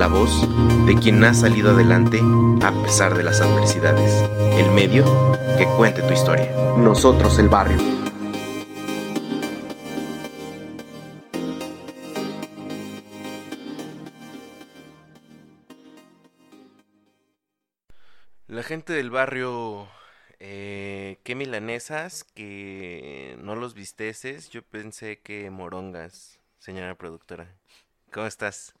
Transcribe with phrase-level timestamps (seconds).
[0.00, 0.48] la voz
[0.86, 2.22] de quien ha salido adelante
[2.62, 4.10] a pesar de las adversidades,
[4.56, 5.04] el medio
[5.58, 6.50] que cuente tu historia.
[6.78, 7.76] Nosotros el barrio.
[18.48, 19.86] La gente del barrio,
[20.38, 27.54] eh, qué milanesas, que no los visteces, yo pensé que morongas, señora productora.
[28.10, 28.79] ¿Cómo estás?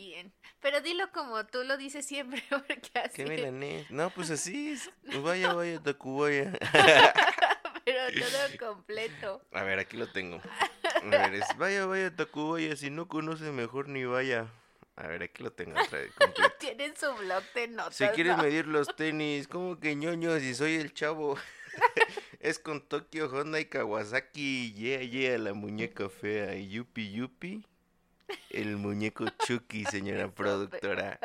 [0.00, 3.16] Bien, pero dilo como tú lo dices siempre, porque así.
[3.16, 3.90] ¿Qué milanés?
[3.90, 4.90] No, pues así es.
[5.22, 6.52] Vaya, vaya, Tacubaya.
[7.84, 9.42] pero todo completo.
[9.52, 10.40] A ver, aquí lo tengo.
[11.02, 14.50] A ver, es vaya, vaya, Tacubaya, si no conoce mejor ni vaya.
[14.96, 16.54] A ver, aquí lo tengo otra vez, completo.
[16.58, 17.96] Tienen su blog de notas.
[17.96, 18.42] Si quieres ¿no?
[18.42, 21.36] medir los tenis, como que ñoño si soy el chavo?
[22.40, 24.72] es con Tokio, Honda y Kawasaki.
[24.72, 26.56] Yeah, yeah, la muñeca fea.
[26.56, 27.66] Y yupi, yupi.
[28.50, 31.18] El muñeco Chucky, señora productora.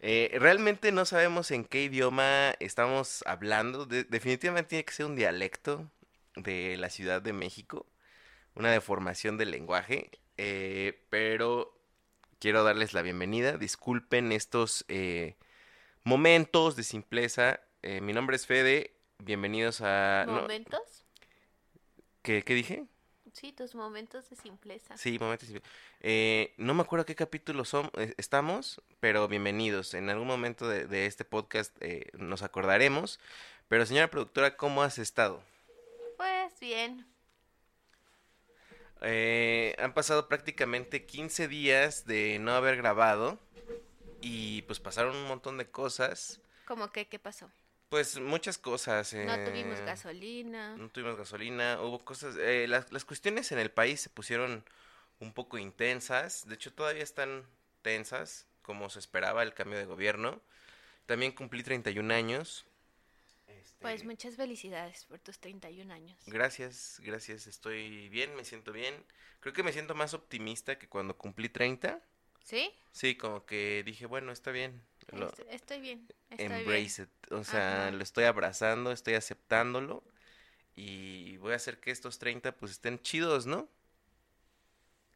[0.00, 3.86] Eh, realmente no sabemos en qué idioma estamos hablando.
[3.86, 5.90] De- definitivamente tiene que ser un dialecto
[6.36, 7.86] de la Ciudad de México.
[8.54, 10.10] Una deformación del lenguaje.
[10.36, 11.78] eh, pero
[12.40, 13.56] quiero darles la bienvenida.
[13.58, 15.36] Disculpen estos eh,
[16.04, 17.60] momentos de simpleza.
[18.00, 18.92] Mi nombre es Fede.
[19.18, 20.24] Bienvenidos a...
[20.26, 21.04] no, ¿Momentos?
[22.22, 22.84] ¿qué, qué dije?
[23.32, 24.96] Sí, tus momentos de simpleza.
[24.96, 25.48] Sí, momentos.
[25.48, 25.70] de simple-
[26.00, 29.94] Eh, no me acuerdo qué capítulo son, eh, estamos, pero bienvenidos.
[29.94, 33.18] En algún momento de, de este podcast eh, nos acordaremos.
[33.68, 35.42] Pero señora productora, ¿cómo has estado?
[36.18, 37.06] Pues bien.
[39.00, 43.38] Eh, han pasado prácticamente 15 días de no haber grabado
[44.20, 46.40] y pues pasaron un montón de cosas.
[46.66, 47.50] ¿Cómo que qué pasó?
[47.92, 49.12] Pues muchas cosas.
[49.12, 50.74] No tuvimos eh, gasolina.
[50.78, 54.64] No tuvimos gasolina, hubo cosas, eh, las, las cuestiones en el país se pusieron
[55.20, 57.44] un poco intensas, de hecho todavía están
[57.82, 60.40] tensas, como se esperaba el cambio de gobierno.
[61.04, 62.64] También cumplí 31 años.
[63.46, 66.18] Este, Pues muchas felicidades por tus 31 años.
[66.24, 68.94] Gracias, gracias, estoy bien, me siento bien.
[69.40, 72.00] Creo que me siento más optimista que cuando cumplí 30.
[72.42, 72.72] ¿Sí?
[72.92, 74.80] Sí, como que dije, bueno, está bien.
[75.12, 76.08] Lo- Est- Estoy bien.
[76.30, 76.58] Estoy bien.
[76.66, 77.10] embrace it.
[77.32, 77.90] O sea, Ajá.
[77.90, 80.04] lo estoy abrazando, estoy aceptándolo.
[80.76, 83.68] Y voy a hacer que estos 30 pues estén chidos, ¿no?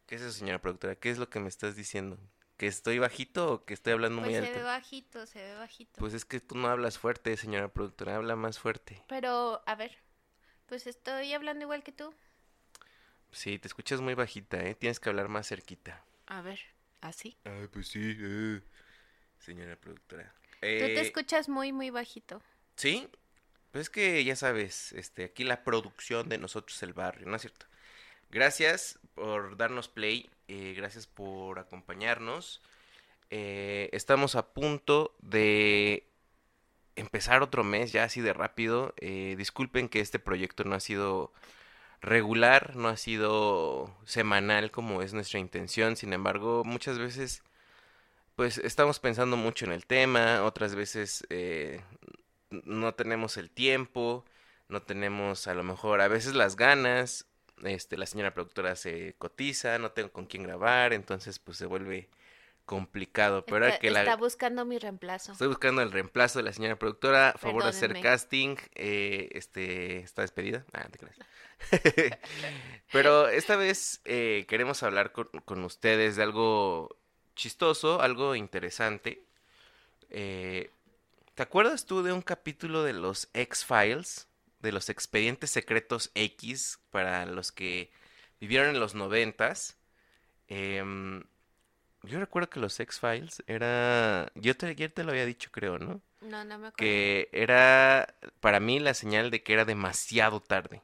[0.06, 0.94] ¿Qué es eso, señora productora?
[0.96, 2.18] ¿Qué es lo que me estás diciendo?
[2.56, 4.66] ¿Que estoy bajito o que estoy hablando Pues muy se ve alto?
[4.66, 6.00] bajito, se ve bajito.
[6.00, 9.02] Pues es que tú no hablas fuerte, señora productora, habla más fuerte.
[9.08, 9.96] Pero, a ver,
[10.66, 12.14] pues estoy hablando igual que tú.
[13.30, 14.74] Sí, te escuchas muy bajita, ¿eh?
[14.74, 16.02] Tienes que hablar más cerquita.
[16.26, 16.60] A ver,
[17.00, 17.36] así.
[17.44, 18.60] Ay, pues sí, eh,
[19.38, 20.34] señora productora.
[20.78, 22.42] Tú te Eh, escuchas muy, muy bajito.
[22.76, 23.08] Sí,
[23.70, 27.42] pues es que ya sabes, este, aquí la producción de nosotros el barrio, ¿no es
[27.42, 27.66] cierto?
[28.30, 32.62] Gracias por darnos play, eh, gracias por acompañarnos.
[33.30, 36.06] Eh, estamos a punto de
[36.96, 38.94] empezar otro mes ya así de rápido.
[38.98, 41.32] Eh, disculpen que este proyecto no ha sido
[42.00, 45.96] regular, no ha sido semanal como es nuestra intención.
[45.96, 47.42] Sin embargo, muchas veces
[48.36, 51.80] pues estamos pensando mucho en el tema, otras veces eh,
[52.50, 54.24] no tenemos el tiempo,
[54.68, 57.26] no tenemos a lo mejor a veces las ganas,
[57.64, 62.10] este, la señora productora se cotiza, no tengo con quién grabar, entonces pues se vuelve
[62.66, 64.00] complicado, pero ahora está, que la...
[64.00, 65.32] está buscando mi reemplazo.
[65.32, 70.00] Estoy buscando el reemplazo de la señora productora, a favor de hacer casting, eh, este,
[70.00, 71.16] está despedida, ah, te creas.
[72.92, 76.98] Pero esta vez eh, queremos hablar con, con ustedes de algo
[77.36, 79.22] chistoso, algo interesante.
[80.10, 80.70] Eh,
[81.34, 84.26] ¿te acuerdas tú de un capítulo de los X-Files?
[84.60, 87.92] De los expedientes secretos X para los que
[88.40, 89.76] vivieron en los noventas.
[90.48, 91.22] Em,
[92.02, 94.32] yo recuerdo que los X-Files era...
[94.34, 96.00] Yo te, ayer te lo había dicho, creo, ¿no?
[96.22, 96.76] No, no me acuerdo.
[96.76, 100.82] Que era para mí la señal de que era demasiado tarde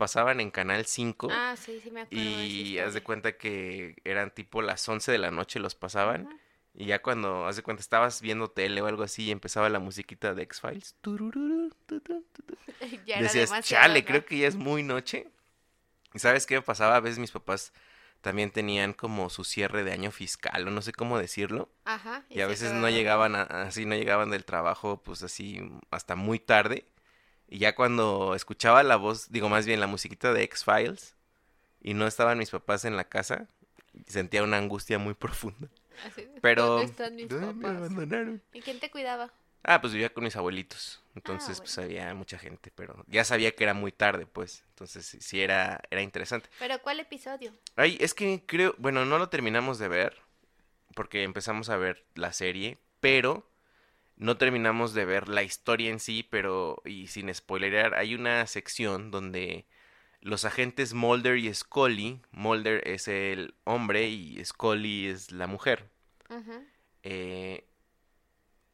[0.00, 2.24] pasaban en Canal 5 Ah, sí, sí me acuerdo.
[2.24, 5.74] de esa y haz de cuenta que eran tipo las 11 de la noche los
[5.76, 6.40] pasaban
[6.74, 9.78] y ya cuando, haz de cuenta, estabas viendo tele o algo así y empezaba la
[9.78, 10.96] musiquita de X-Files,
[13.22, 14.06] decías, chale, ¿no?
[14.06, 15.28] creo que ya es muy noche.
[16.14, 16.96] ¿Y sabes qué me pasaba?
[16.96, 17.72] A veces mis papás
[18.20, 21.70] también tenían como su cierre de año fiscal o no sé cómo decirlo.
[21.84, 22.24] Ajá.
[22.28, 25.60] Y a se veces no llegaban a- así, no llegaban del trabajo, pues así,
[25.90, 26.86] hasta muy tarde.
[27.50, 31.16] Y ya cuando escuchaba la voz, digo más bien la musiquita de X-Files,
[31.82, 33.48] y no estaban mis papás en la casa,
[34.06, 35.68] sentía una angustia muy profunda.
[36.06, 36.64] Así, Pero...
[36.66, 37.76] ¿Dónde están mis ¿Dónde me papás?
[37.76, 38.42] abandonaron?
[38.52, 39.32] ¿Y quién te cuidaba?
[39.62, 41.02] Ah, pues vivía con mis abuelitos.
[41.14, 44.64] Entonces, Ah, pues había mucha gente, pero ya sabía que era muy tarde, pues.
[44.70, 46.48] Entonces, sí era, era interesante.
[46.58, 47.52] ¿Pero cuál episodio?
[47.76, 50.16] Ay, es que creo, bueno, no lo terminamos de ver,
[50.94, 53.49] porque empezamos a ver la serie, pero
[54.20, 59.10] no terminamos de ver la historia en sí, pero, y sin spoilerear, hay una sección
[59.10, 59.64] donde
[60.20, 65.88] los agentes Mulder y Scully, Mulder es el hombre y Scully es la mujer.
[67.02, 67.64] Eh,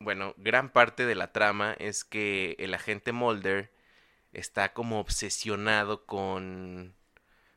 [0.01, 3.73] bueno, gran parte de la trama es que el agente Mulder
[4.33, 6.93] está como obsesionado con,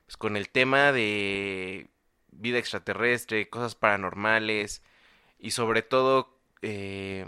[0.06, 1.88] pues, con el tema de
[2.28, 4.84] vida extraterrestre, cosas paranormales
[5.40, 7.26] y sobre todo, eh,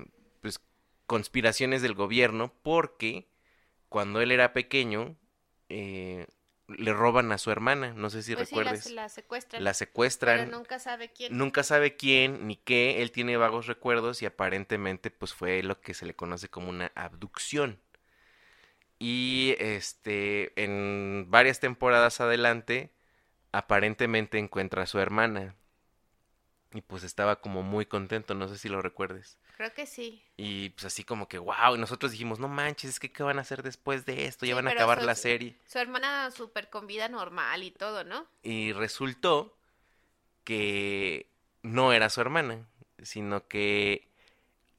[1.12, 3.28] conspiraciones del gobierno, porque
[3.90, 5.18] cuando él era pequeño
[5.68, 6.26] eh,
[6.70, 9.62] le roban a su hermana, no sé si Pues sí, recuerdes, la secuestran.
[9.62, 10.46] la secuestran.
[10.46, 11.38] Pero nunca sabe quién.
[11.38, 15.94] Nunca sabe quién ni qué, él tiene vagos recuerdos y aparentemente pues fue lo que
[15.94, 17.82] se le conoce como una abducción.
[18.98, 22.94] Y este, en varias temporadas adelante,
[23.52, 25.56] aparentemente encuentra a su hermana.
[26.74, 29.38] Y pues estaba como muy contento, no sé si lo recuerdes.
[29.62, 30.24] Creo que sí.
[30.38, 33.38] Y pues así como que, wow, y nosotros dijimos, no manches, es que ¿qué van
[33.38, 34.44] a hacer después de esto?
[34.48, 35.56] Ya Sí, van a acabar su- la serie.
[35.68, 38.26] Su hermana súper con vida normal y todo, ¿no?
[38.42, 39.56] Y resultó
[40.44, 41.28] que
[41.62, 42.66] no era su hermana,
[43.04, 44.08] sino que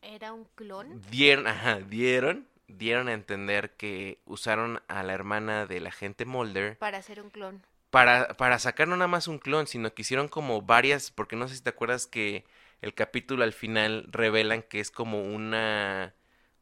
[0.00, 1.00] Era un clon.
[1.12, 6.98] dieron, ajá, dieron, dieron a entender que usaron a la hermana del agente Mulder Para
[6.98, 7.62] hacer un clon.
[7.90, 11.46] para, para sacar no nada más un clon, sino que hicieron como varias, porque no
[11.46, 12.44] sé si te acuerdas que
[12.82, 16.14] el capítulo al final revelan que es como una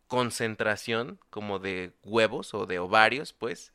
[0.07, 3.73] concentración como de huevos o de ovarios, pues,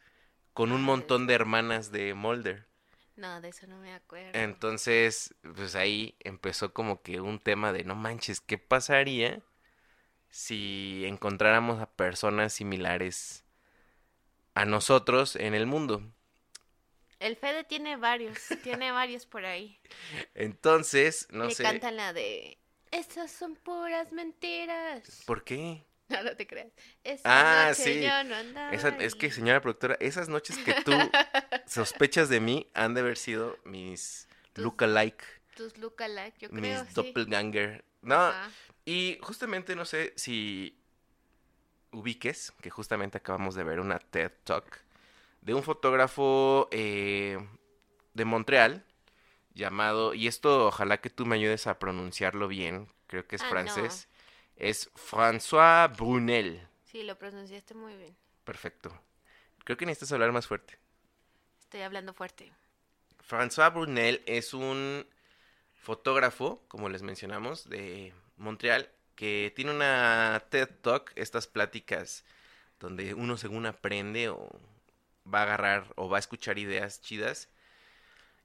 [0.54, 2.68] con un montón de hermanas de Mulder.
[3.16, 4.30] No, de eso no me acuerdo.
[4.34, 9.42] Entonces, pues ahí empezó como que un tema de no manches, ¿qué pasaría
[10.30, 13.44] si encontráramos a personas similares
[14.54, 16.04] a nosotros en el mundo?
[17.20, 19.80] El Fede tiene varios, tiene varios por ahí.
[20.34, 22.58] Entonces, no Le sé, cantan la de...
[22.92, 25.24] Esas son puras mentiras.
[25.26, 25.86] ¿por qué?
[26.08, 26.72] No, no te creas.
[27.04, 28.02] Esa Ah, noche sí.
[28.04, 30.92] yo no andaba Esa- es que, señora productora, esas noches que tú
[31.66, 35.24] sospechas de mí han de haber sido mis Tus- lookalike,
[35.56, 36.92] Tus lookalike, yo mis creo, sí.
[36.94, 37.84] doppelganger.
[38.04, 38.52] No, Ajá.
[38.86, 40.78] Y justamente no sé si
[41.92, 44.82] ubiques, que justamente acabamos de ver una TED Talk
[45.46, 47.38] de un fotógrafo eh,
[48.14, 48.84] de Montreal
[49.54, 53.46] llamado, y esto ojalá que tú me ayudes a pronunciarlo bien, creo que es Ah,
[53.46, 53.52] no.
[53.52, 54.10] francés,
[54.58, 56.68] es François Brunel.
[56.84, 58.16] Sí, lo pronunciaste muy bien.
[58.44, 58.92] Perfecto.
[59.64, 60.78] Creo que necesitas hablar más fuerte.
[61.60, 62.52] Estoy hablando fuerte.
[63.28, 65.06] François Brunel es un
[65.74, 72.26] fotógrafo, como les mencionamos, de Montreal, que tiene una TED Talk, estas pláticas
[72.80, 74.50] donde uno según aprende o
[75.32, 77.50] va a agarrar o va a escuchar ideas chidas.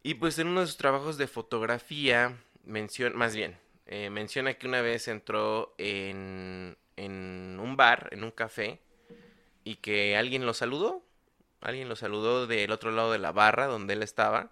[0.02, 4.66] Y pues en uno de sus trabajos de fotografía menciona, más bien, eh, menciona que
[4.66, 8.80] una vez entró en, en un bar, en un café,
[9.64, 11.04] y que alguien lo saludó.
[11.60, 14.50] Alguien lo saludó del otro lado de la barra donde él estaba.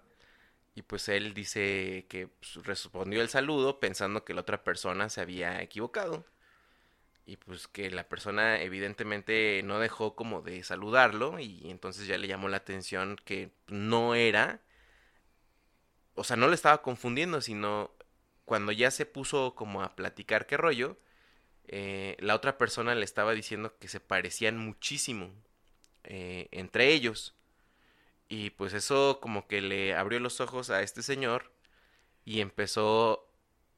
[0.75, 5.21] Y pues él dice que pues, respondió el saludo pensando que la otra persona se
[5.21, 6.25] había equivocado.
[7.29, 12.27] Y pues que la persona evidentemente no dejó como de saludarlo y entonces ya le
[12.27, 14.61] llamó la atención que no era,
[16.15, 17.91] o sea, no le estaba confundiendo, sino
[18.45, 20.97] cuando ya se puso como a platicar qué rollo,
[21.67, 25.31] eh, la otra persona le estaba diciendo que se parecían muchísimo
[26.05, 27.35] eh, entre ellos.
[28.27, 31.53] Y pues eso como que le abrió los ojos a este señor
[32.25, 33.29] y empezó,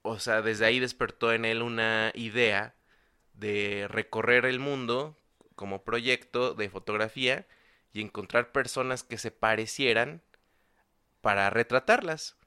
[0.03, 2.75] o sea, desde ahí despertó en él una idea
[3.41, 5.17] de recorrer el mundo
[5.55, 7.47] como proyecto de fotografía
[7.93, 10.21] y encontrar personas que se parecieran
[11.21, 12.37] para retratarlas.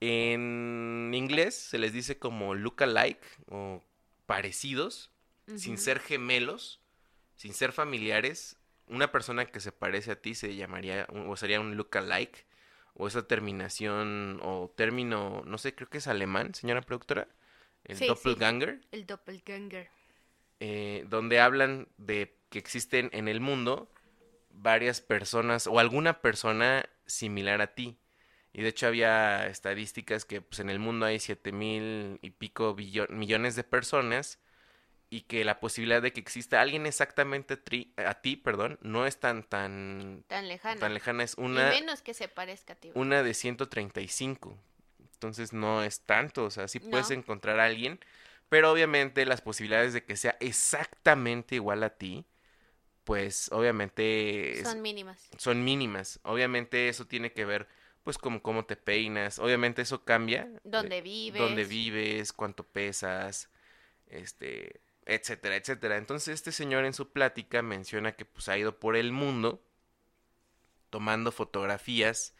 [0.00, 3.82] En inglés se les dice como look-alike o
[4.26, 5.10] parecidos,
[5.54, 6.80] sin ser gemelos,
[7.36, 8.56] sin ser familiares
[8.88, 12.46] una persona que se parece a ti se llamaría o sería un look-alike
[12.94, 17.28] o esa terminación o término, no sé, creo que es alemán, señora productora,
[17.84, 18.08] el Sí, sí.
[18.08, 19.90] doppelganger, El doppelganger.
[20.60, 23.90] Eh, donde hablan de que existen en el mundo
[24.50, 27.98] varias personas o alguna persona similar a ti.
[28.52, 32.76] Y de hecho había estadísticas que pues, en el mundo hay siete mil y pico
[33.10, 34.40] millones de personas
[35.10, 39.06] y que la posibilidad de que exista alguien exactamente a, tri- a ti, perdón, no
[39.06, 40.80] es tan tan Tan lejano.
[40.80, 42.92] tan lejana, es Y una menos que se parezca a ti.
[42.94, 44.56] una de 135.
[45.12, 47.98] Entonces no es tanto, o sea, sí puedes encontrar a alguien,
[48.48, 52.26] pero obviamente las posibilidades de que sea exactamente igual a ti,
[53.04, 55.28] pues obviamente Son mínimas.
[55.38, 56.20] son mínimas.
[56.24, 57.68] Obviamente eso tiene que ver
[58.02, 60.48] pues con cómo te peinas, obviamente eso cambia.
[60.62, 61.42] Donde eh, vives.
[61.42, 63.48] Dónde vives, cuánto pesas,
[64.06, 65.96] este, etcétera, etcétera.
[65.96, 69.60] Entonces este señor en su plática menciona que pues ha ido por el mundo
[70.90, 72.34] tomando fotografías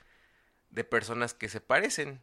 [0.71, 2.23] de personas que se parecen.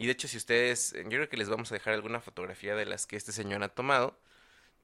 [0.00, 2.86] Y de hecho, si ustedes, yo creo que les vamos a dejar alguna fotografía de
[2.86, 4.16] las que este señor ha tomado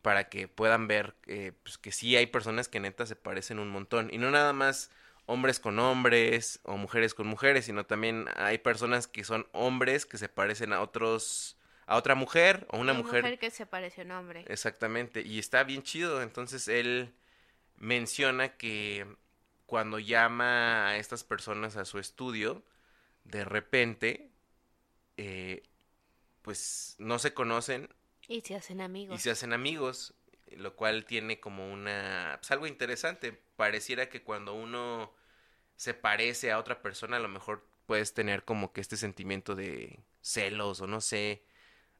[0.02, 3.68] para que puedan ver eh, pues, que sí hay personas que neta se parecen un
[3.68, 4.10] montón.
[4.12, 4.90] Y no nada más
[5.26, 10.18] hombres con hombres o mujeres con mujeres, sino también hay personas que son hombres que
[10.18, 11.56] se parecen a otros,
[11.86, 14.44] a otra mujer o una mujer que se parece a un hombre.
[14.48, 16.22] Exactamente, y está bien chido.
[16.22, 17.14] Entonces él
[17.76, 19.06] menciona que
[19.66, 22.64] cuando llama a estas personas a su estudio,
[23.22, 24.33] de repente,
[25.16, 25.62] eh,
[26.42, 27.88] pues no se conocen
[28.28, 29.16] Y se hacen amigos.
[29.18, 30.14] y se hacen amigos,
[30.56, 33.32] lo cual tiene como una, pues algo interesante.
[33.56, 35.12] Pareciera que cuando uno
[35.76, 40.00] se parece a otra persona, a lo mejor puedes tener como que este sentimiento de
[40.22, 41.44] celos o no sé,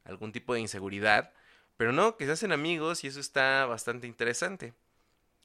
[0.05, 1.33] algún tipo de inseguridad,
[1.77, 4.73] pero no, que se hacen amigos y eso está bastante interesante.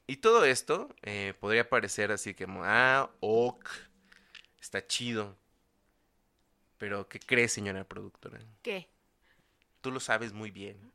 [0.06, 3.68] Y todo esto eh, podría parecer así como, ah, ok,
[4.60, 5.36] está chido.
[6.80, 8.40] Pero, ¿qué crees, señora productora?
[8.62, 8.88] ¿Qué?
[9.82, 10.90] Tú lo sabes muy bien.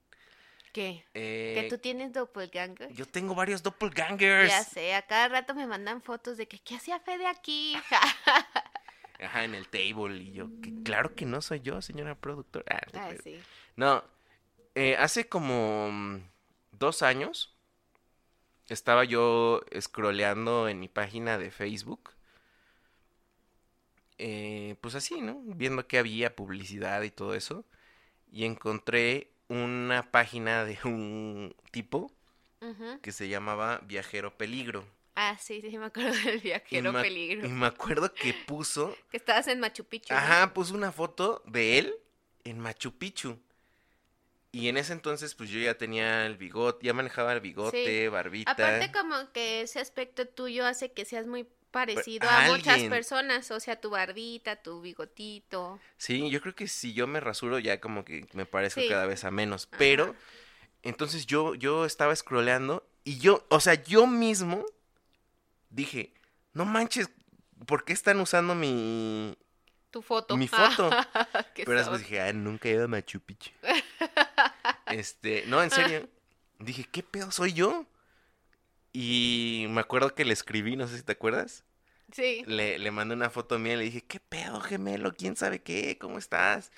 [0.73, 1.05] ¿Qué?
[1.13, 2.91] Eh, ¿Que tú tienes doppelganger?
[2.91, 4.49] Yo tengo varios doppelgangers.
[4.49, 7.77] Ya sé, a cada rato me mandan fotos de que ¿qué hacía Fede aquí?
[9.23, 10.17] Ajá, en el table.
[10.17, 12.65] Y yo, que claro que no soy yo, señora productora.
[12.67, 13.39] Ah, Ay, pero- sí.
[13.75, 14.03] No,
[14.73, 16.23] eh, hace como mm,
[16.71, 17.55] dos años
[18.69, 22.09] estaba yo scrolleando en mi página de Facebook.
[24.17, 25.41] Eh, pues así, ¿no?
[25.45, 27.65] Viendo que había publicidad y todo eso.
[28.31, 32.12] Y encontré una página de un tipo
[32.62, 33.00] Ujú.
[33.01, 34.86] que se llamaba Viajero Peligro.
[35.15, 37.48] Ah, sí, sí, me acuerdo del Y viajero me peligro.
[37.48, 40.13] Y me acuerdo que puso Que estabas en Machu Picchu.
[40.13, 40.19] ¿no?
[40.19, 41.95] Ajá, puso una foto de él
[42.43, 43.39] en Machu Picchu.
[44.51, 48.07] Y en ese entonces, pues yo ya tenía el bigote, ya manejaba el bigote, Sí.
[48.07, 48.51] barbita.
[48.51, 51.45] Aparte como que ese aspecto tuyo hace que seas muy
[51.75, 55.77] parecido a a muchas personas, o sea, tu barbita, tu bigotito.
[55.98, 58.88] Sí, yo creo que si yo me rasuro ya como que me parezco Sí.
[58.88, 59.67] cada vez a menos.
[59.67, 59.77] Ajá.
[59.77, 60.15] Pero,
[60.84, 64.65] entonces yo, yo estaba scrolleando y yo, o sea, yo mismo
[65.70, 66.13] dije,
[66.53, 67.10] no manches,
[67.67, 69.38] ¿por qué están usando mi,
[69.91, 70.38] Tu foto.
[70.38, 70.89] mi foto?
[71.55, 73.51] Qué Pero después dije, ah, nunca he ido a Machu Picchu.
[74.88, 76.08] este, no, en serio.
[76.60, 77.86] Dije, ¿qué pedo soy yo?
[78.97, 81.65] Y me acuerdo que le escribí, no sé si te acuerdas.
[82.11, 82.45] Sí.
[82.45, 85.13] Le, le mandé una foto mía y le dije, ¿qué pedo, gemelo?
[85.15, 85.97] ¿Quién sabe qué?
[85.99, 86.71] ¿Cómo estás?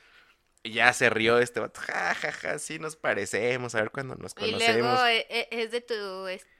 [0.63, 4.15] Y ya se rió este vato, ja, ja, ja, sí nos parecemos, a ver cuándo
[4.15, 4.77] nos Y conocemos.
[4.81, 5.93] luego eh, eh, es de tu,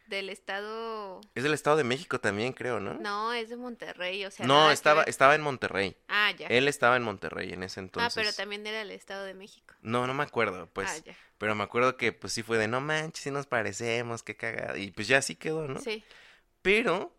[0.08, 2.94] del estado, Es del Estado de México también, creo, ¿no?
[2.96, 5.96] no, es de Monterrey, o sea, no, que estaba, estaba en Monterrey.
[6.08, 6.48] Ah, ya.
[6.48, 8.14] Él estaba en Monterrey en ese Ah, entonces.
[8.16, 9.74] pero también era el estado de México.
[9.82, 10.90] No, no me acuerdo, pues.
[10.90, 11.16] ah, ya.
[11.38, 14.78] Pero me acuerdo que pues sí fue de no manches, sí nos parecemos, qué cagada.
[14.78, 15.80] Y pues ya así quedó, ¿no?
[15.80, 16.04] Sí.
[16.62, 17.16] Pero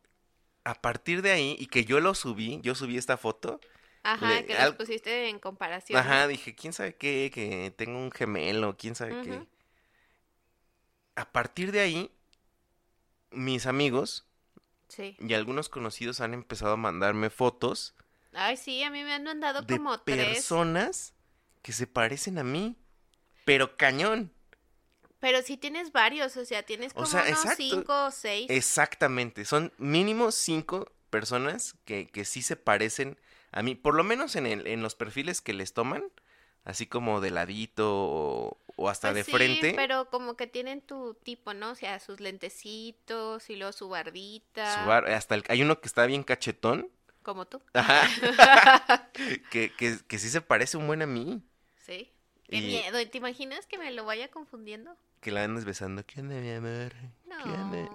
[0.64, 3.61] a partir de ahí, y que yo lo subí, yo subí esta foto.
[4.02, 5.99] Ajá, Le- que al- los pusiste en comparación.
[5.99, 9.47] Ajá, dije, quién sabe qué, que tengo un gemelo, quién sabe qué.
[11.16, 12.11] A partir de ahí,
[13.30, 14.25] mis amigos
[14.88, 15.16] Sí.
[15.20, 17.94] y algunos conocidos han empezado a mandarme fotos
[18.32, 20.26] Ay, sí, a mí me han mandado de como tres.
[20.28, 21.14] personas
[21.62, 22.76] que se parecen a mí.
[23.44, 24.32] Pero cañón.
[25.18, 27.56] Pero sí tienes varios, o sea, tienes O como sea, unos exacto.
[27.56, 28.47] cinco o seis.
[28.50, 33.18] Exactamente, son mínimo cinco personas que, que sí se parecen
[33.50, 36.04] a mí, por lo menos en, el, en los perfiles que les toman,
[36.69, 39.73] así como de ladito o, o hasta Pues de sí, frente.
[39.75, 41.71] pero como que tienen tu tipo, ¿no?
[41.71, 44.83] O sea, sus lentecitos y luego su barbita.
[44.83, 46.89] su bar- hasta el- hay uno que está bien cachetón,
[47.23, 47.61] Como tú.
[47.75, 48.03] ajá,
[49.51, 51.43] que, que, que sí se parece un buen a mí.
[51.85, 52.11] Sí.
[52.49, 52.99] Qué Y- miedo.
[53.09, 54.95] ¿Te imaginas que me lo vaya confundiendo?
[55.21, 56.07] que la andes besando.
[56.07, 56.93] ¿Qué onda, mi amor?
[57.27, 57.89] No.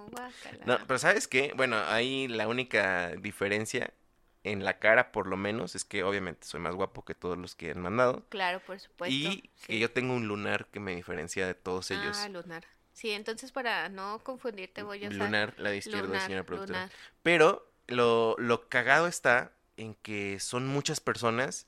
[0.66, 1.52] No, pero ¿sabes qué?
[1.56, 3.94] Bueno, ahí la única diferencia
[4.44, 7.54] en la cara, por lo menos, es que obviamente soy más guapo que todos los
[7.54, 8.24] que han mandado.
[8.28, 9.14] Claro, por supuesto.
[9.14, 12.18] y que yo tengo un lunar que me diferencia de todos ellos.
[12.20, 12.64] Ah, lunar.
[12.92, 16.78] Sí, entonces para no confundirte voy a usar lunar, la de izquierda, lunar, señora productora.
[16.84, 16.92] lunar.
[17.22, 21.66] Pero lo, lo cagado está en que son muchas personas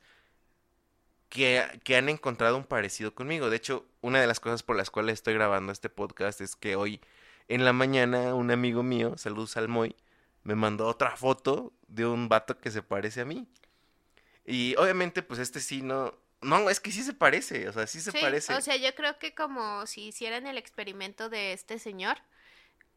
[1.31, 3.51] que, que han encontrado un parecido conmigo.
[3.51, 6.77] De hecho, una de las cosas por las cuales estoy grabando este podcast es que
[6.77, 7.01] hoy
[7.49, 9.97] en la mañana un amigo mío, saludos al Moy,
[10.47, 13.49] me mandó otra foto de un vato que se parece a mí.
[14.47, 16.15] Y obviamente, pues este sí no...
[16.43, 18.55] No, es que sí se parece, o sea, sí se Sí, parece.
[18.55, 22.19] o sea, yo creo que como si hicieran el experimento de este señor,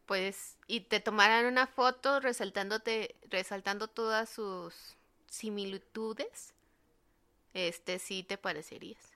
[0.06, 4.74] pues, y te tomaran una foto resaltándote, resaltando todas sus
[5.30, 6.54] similitudes,
[7.54, 9.16] este sí te parecerías.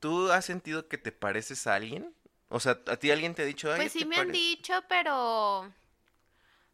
[0.00, 2.14] ¿Tú has sentido que te pareces a alguien?
[2.48, 4.38] O sea, ¿a ti alguien te ha dicho, ay, Pues sí me han pare-"?
[4.38, 5.72] dicho, pero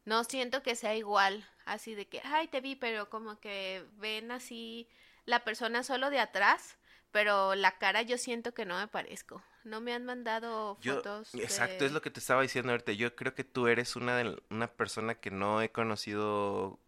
[0.09, 4.31] no siento que sea igual, así de que, ay, te vi, pero como que ven
[4.33, 4.89] así
[5.27, 6.77] la persona solo de atrás,
[7.13, 9.43] pero la cara yo siento que no me parezco.
[9.65, 11.35] No me han mandado Yo- fotos.
[11.35, 12.93] exacto, de- es lo que te estaba diciendo ahorita.
[12.93, 16.79] Yo creo que tú eres una de, una persona que no he conocido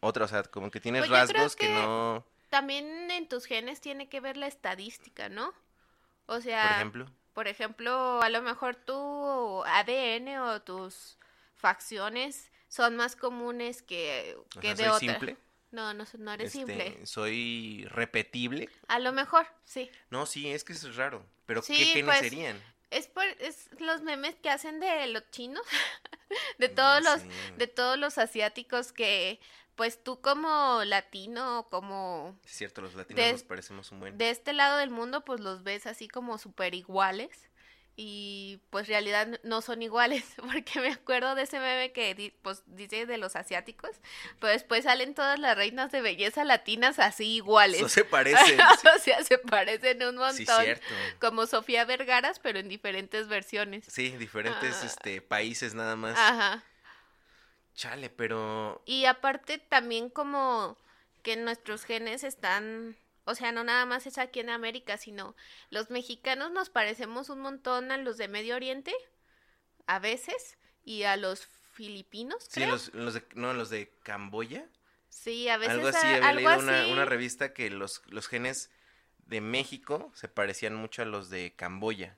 [0.00, 1.66] otra, o sea, como que tienes Pues rasgos que...
[1.66, 5.48] que- no, También en tus genes tiene que ver la estadística, ¿no?
[6.26, 7.06] O por sea, ejemplo.
[7.34, 11.18] por ejemplo, a lo mejor tu ADN o tus
[11.58, 14.98] facciones son más comunes que, O que sea, de soy otra.
[15.20, 15.36] simple.
[15.70, 17.06] No, no, no eres este, simple.
[17.06, 18.70] Soy repetible.
[18.88, 19.90] A lo mejor, sí.
[20.10, 21.24] No, sí, es que eso es raro.
[21.44, 22.62] Pero ¿qué Sí, genes pues, serían?
[22.90, 25.62] Es por es los memes que hacen de los chinos,
[26.58, 27.20] de todos los
[27.58, 29.40] de todos los asiáticos que
[29.76, 34.16] pues tú como latino como Es cierto, los latinos de- nos parecemos un buen.
[34.18, 37.48] de este lado del mundo pues los ves así como súper iguales
[38.00, 42.62] y pues en realidad no son iguales porque me acuerdo de ese meme que pues
[42.66, 43.90] dice de los asiáticos
[44.38, 48.60] pero después salen todas las reinas de belleza latinas así iguales No se parecen.
[48.96, 50.86] o sea se parecen un montón sí, cierto.
[51.20, 54.86] como Sofía Vergaras pero en diferentes versiones Sí, diferentes Ah.
[54.86, 56.16] este, países nada más.
[56.16, 56.62] ajá
[57.74, 58.82] Chale, pero...
[58.86, 60.76] Y aparte también como
[61.22, 62.96] que nuestros genes están,
[63.28, 65.36] o sea, no nada más es aquí en América, sino
[65.70, 68.92] los mexicanos nos parecemos un montón a los de Medio Oriente,
[69.86, 72.70] a veces, y a los filipinos, Sí, creo.
[72.70, 74.66] los, los de, no, los de Camboya.
[75.08, 76.92] Sí, a veces algo así, a- había algo leído una, así.
[76.92, 78.70] una revista que los, los genes
[79.26, 82.16] de México se parecían mucho a los de Camboya.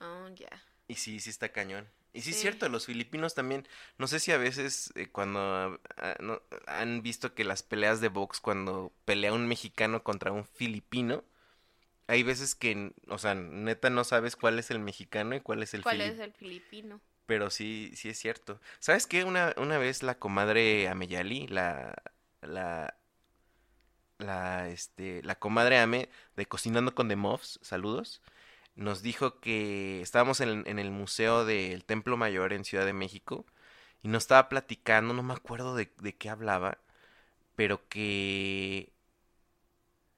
[0.00, 0.62] Oh, ya.
[0.88, 1.88] Y sí, sí está cañón.
[2.14, 3.66] Y sí, es cierto, los filipinos también.
[3.98, 8.08] No sé si a veces eh, cuando ah, no- han visto que las peleas de
[8.08, 11.24] box, cuando pelea un mexicano contra un filipino,
[12.08, 15.74] hay veces que, o sea, neta no sabes cuál es el mexicano y cuál es
[15.74, 16.14] el ¿Cuál filipino.
[16.14, 17.00] es el filipino?
[17.26, 18.60] Pero sí, sí es cierto.
[18.80, 19.24] ¿Sabes qué?
[19.24, 21.94] Una, una vez la comadre Ameyali, la,
[22.42, 22.98] la,
[24.18, 28.22] la, este, la comadre Ame de Cocinando con The Muffs, saludos,
[28.76, 33.46] nos dijo que estábamos en, el Museo del Templo Mayor en Ciudad de México
[34.02, 36.78] y nos estaba platicando, no me acuerdo de, de qué hablaba,
[37.56, 38.92] pero que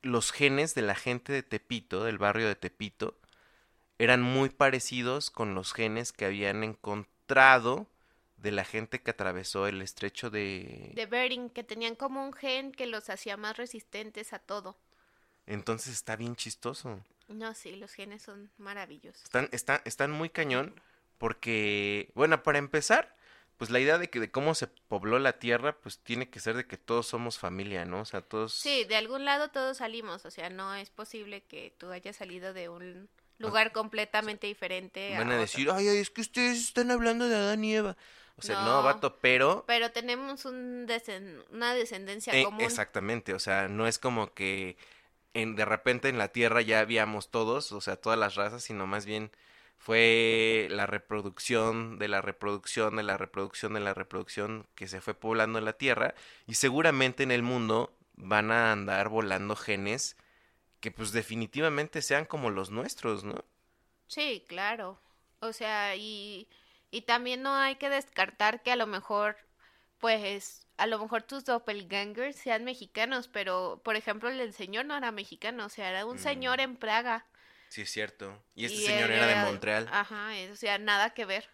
[0.03, 3.19] los genes de la gente de Tepito, del barrio de Tepito,
[3.99, 7.87] eran muy parecidos con los genes que habían encontrado
[8.37, 10.93] de la gente que atravesó el estrecho de...
[10.95, 14.77] De Bering, que tenían como un gen que los hacía más resistentes a todo.
[15.47, 17.01] Entonces está bien chistoso.
[17.29, 19.23] No, sí, los genes son maravillosos.
[19.25, 20.75] Están, están, están muy cañón
[21.19, 23.15] porque, bueno, para empezar,
[23.57, 26.57] pues la idea de que de cómo se pobló la tierra, pues tiene que ser
[26.57, 28.01] de que todos somos familia, ¿no?
[28.01, 28.53] O sea, todos...
[28.55, 32.53] Sí, de algún lado todos salimos, o sea, no es posible que tú hayas salido
[32.53, 37.29] de un lugar completamente diferente Van a decir, ay, ay, es que ustedes están hablando
[37.29, 37.97] de Adán y Eva.
[38.39, 38.83] O sea, no, No.
[38.83, 39.65] vato, pero...
[39.67, 42.61] Pero tenemos un desen- una descendencia Eh, común.
[42.61, 44.77] exactamente, o sea, no es como que
[45.41, 48.87] en, de repente en la Tierra ya habíamos todos, o sea, todas las razas, sino
[48.87, 49.31] más bien
[49.79, 55.15] fue la reproducción de la reproducción de la reproducción de la reproducción que se fue
[55.15, 56.15] poblando la Tierra
[56.47, 60.17] y seguramente en el mundo van a andar volando genes
[60.81, 63.45] que pues definitivamente sean como los nuestros, ¿no?
[64.09, 64.99] Sí, claro.
[65.41, 66.49] O sea, y,
[66.91, 69.37] y también no hay que descartar que a lo mejor,
[69.99, 75.13] pues, a lo mejor tus doppelgangers sean mexicanos, pero, por ejemplo, el señor no era
[75.13, 76.63] mexicano, o sea, era un señor Mm.
[76.63, 77.27] en Praga.
[77.69, 78.43] Sí, es cierto.
[78.55, 79.89] Y este y señor era de Montreal.
[79.91, 81.49] Ajá, o sea, nada que ver.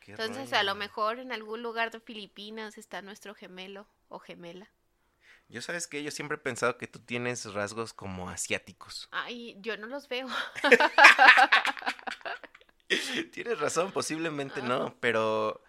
[0.00, 4.68] Qué Entonces, a lo mejor en algún lugar de Filipinas está nuestro gemelo o gemela.
[5.48, 9.08] Yo sabes que yo siempre he pensado que tú tienes rasgos como asiáticos.
[9.12, 10.26] Ay, yo no los veo.
[13.32, 15.62] Tienes razón, posiblemente no, pero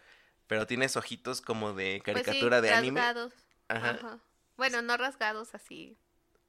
[0.48, 3.00] pero tienes ojitos como de Pues sí, caricatura de anime.
[3.02, 3.34] rasgados.
[3.68, 3.90] Ajá.
[3.92, 4.20] Ajá.
[4.56, 5.98] Bueno, no rasgados así,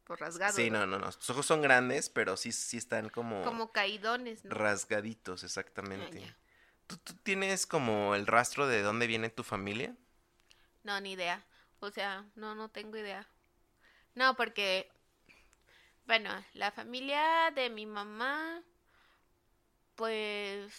[0.05, 0.57] pues rasgados.
[0.57, 0.87] Sí, ¿no?
[0.87, 1.13] no, no.
[1.13, 4.55] Tus ojos son grandes, pero sí, sí están como, Como caídones, ¿no?
[4.55, 6.21] rasgaditos, exactamente.
[6.21, 6.37] Ya.
[6.87, 9.95] ¿Tú, tú tienes como el rastro de dónde viene tu familia?
[10.85, 11.45] No, ni idea.
[11.81, 13.29] O sea, no, no tengo idea.
[14.15, 14.91] No, porque,
[16.07, 18.63] bueno, la familia de mi mamá,
[19.97, 20.73] pues,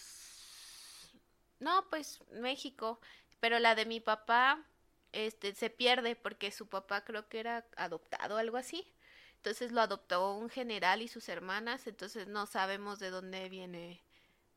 [1.60, 3.00] no, pues México,
[3.40, 4.64] pero la de mi papá,
[5.12, 8.92] este, se pierde porque su papá creo que era adoptado o algo así.
[9.36, 14.02] Entonces lo adoptó un general y sus hermanas, entonces no sabemos de dónde viene,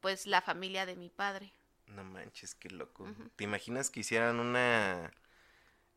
[0.01, 1.53] pues, la familia de mi padre.
[1.87, 3.07] No manches, qué loco.
[3.35, 5.11] ¿Te imaginas que hicieran una...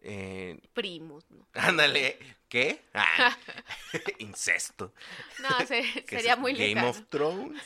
[0.01, 1.47] eh, Primos, ¿no?
[1.55, 2.83] Ándale, ¿qué?
[2.95, 3.37] Ah,
[4.19, 4.93] incesto.
[5.39, 7.63] No, se- sería muy Game of Thrones.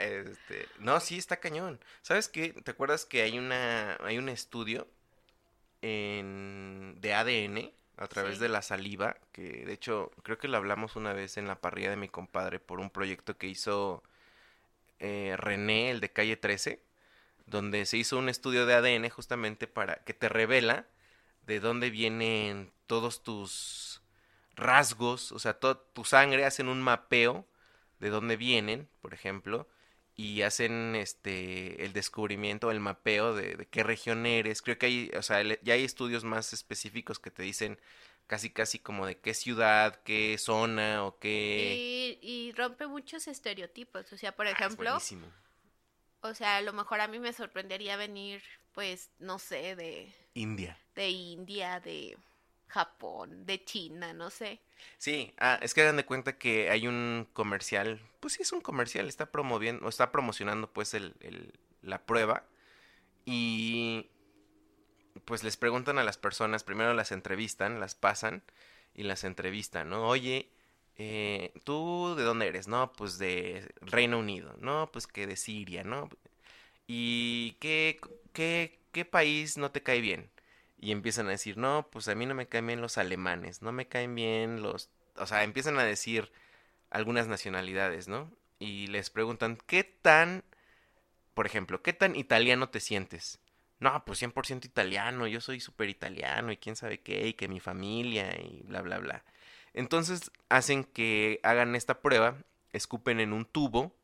[0.00, 1.78] Este, no, sí está cañón.
[2.02, 2.52] ¿Sabes qué?
[2.54, 4.88] ¿Te acuerdas que hay una hay un estudio
[5.82, 8.42] en de ADN a través Sí.
[8.42, 11.90] de la saliva que de hecho creo que lo hablamos una vez en la parrilla
[11.90, 14.02] de mi compadre por un proyecto que hizo
[15.00, 16.82] eh, René, el de calle 13,
[17.46, 20.86] donde se hizo un estudio de ADN justamente para que te revela
[21.46, 24.02] de dónde vienen todos tus
[24.56, 27.46] rasgos, o sea, toda tu sangre, hacen un mapeo
[28.00, 29.68] de dónde vienen, por ejemplo,
[30.22, 34.62] y hacen este el descubrimiento, el mapeo de, de qué región eres.
[34.62, 37.78] Creo que hay, o sea, le- ya hay estudios más específicos que te dicen
[38.26, 41.82] casi casi como de qué ciudad, qué zona o qué...
[41.82, 44.12] Y, y rompe muchos estereotipos.
[44.12, 44.98] O sea, por Ah, es ejemplo,
[46.22, 48.42] o sea, a lo mejor a mí me sorprendería venir,
[48.74, 50.76] pues, no sé, de, India.
[50.94, 52.16] de India, de
[52.70, 54.60] Japón, de China, no sé.
[54.98, 58.60] Sí, ah, es que hagan de cuenta que hay un comercial, pues sí es un
[58.60, 61.52] comercial, está promoviendo, está promocionando pues el, el-
[61.82, 62.44] la prueba
[63.26, 64.08] y
[65.24, 68.42] pues les preguntan a las personas, primero las entrevistan, las pasan
[68.94, 70.06] y las entrevistan, ¿no?
[70.08, 70.50] Oye,
[70.96, 72.68] eh, ¿tú de dónde eres?
[72.68, 76.08] No, pues de Reino Unido, no, pues que de Siria, ¿no?
[76.88, 78.00] ¿Y qué,
[78.34, 80.30] qué, qué país no te cae bien?
[80.82, 83.70] Y empiezan a decir, no, pues a mí no me caen bien los alemanes, no
[83.70, 84.88] me caen bien los...
[85.16, 86.32] O sea, empiezan a decir
[86.88, 88.32] algunas nacionalidades, ¿no?
[88.58, 90.42] Y les preguntan, ¿qué tan,
[91.34, 93.40] por ejemplo, qué tan italiano te sientes?
[93.78, 97.60] No, pues 100% italiano, yo soy súper italiano y quién sabe qué, y que mi
[97.60, 99.24] familia y bla, bla, bla.
[99.74, 102.36] Entonces hacen que hagan esta prueba,
[102.72, 103.94] escupen en un tubo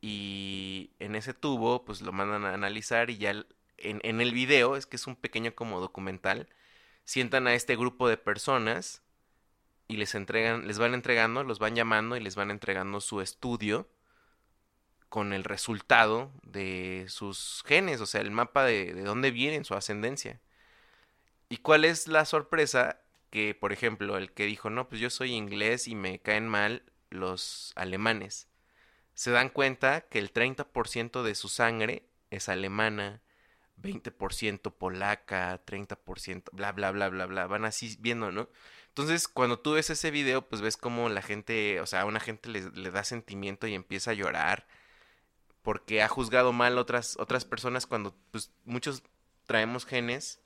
[0.00, 3.44] y en ese tubo pues lo mandan a analizar y ya
[3.78, 6.48] en, en el video, es que es un pequeño como documental,
[7.04, 9.02] sientan a este grupo de personas
[9.88, 13.88] y les entregan, les van entregando, los van llamando y les van entregando su estudio
[15.08, 19.74] con el resultado de sus genes, o sea, el mapa de, de dónde vienen su
[19.74, 20.40] ascendencia.
[21.48, 23.00] ¿Y cuál es la sorpresa?
[23.30, 26.82] Que, por ejemplo, el que dijo, no, pues yo soy inglés y me caen mal
[27.10, 28.48] los alemanes.
[29.14, 33.22] Se dan cuenta que el 30% de su sangre es alemana,
[33.82, 37.46] 20% polaca, 30%, bla, bla, bla, bla, bla.
[37.46, 38.48] Van así viendo, ¿no?
[38.88, 42.20] Entonces, cuando tú ves ese video, pues ves como la gente, o sea, a una
[42.20, 44.66] gente le, le da sentimiento y empieza a llorar
[45.62, 49.02] porque ha juzgado mal otras, otras personas cuando, pues, muchos
[49.46, 50.40] traemos genes,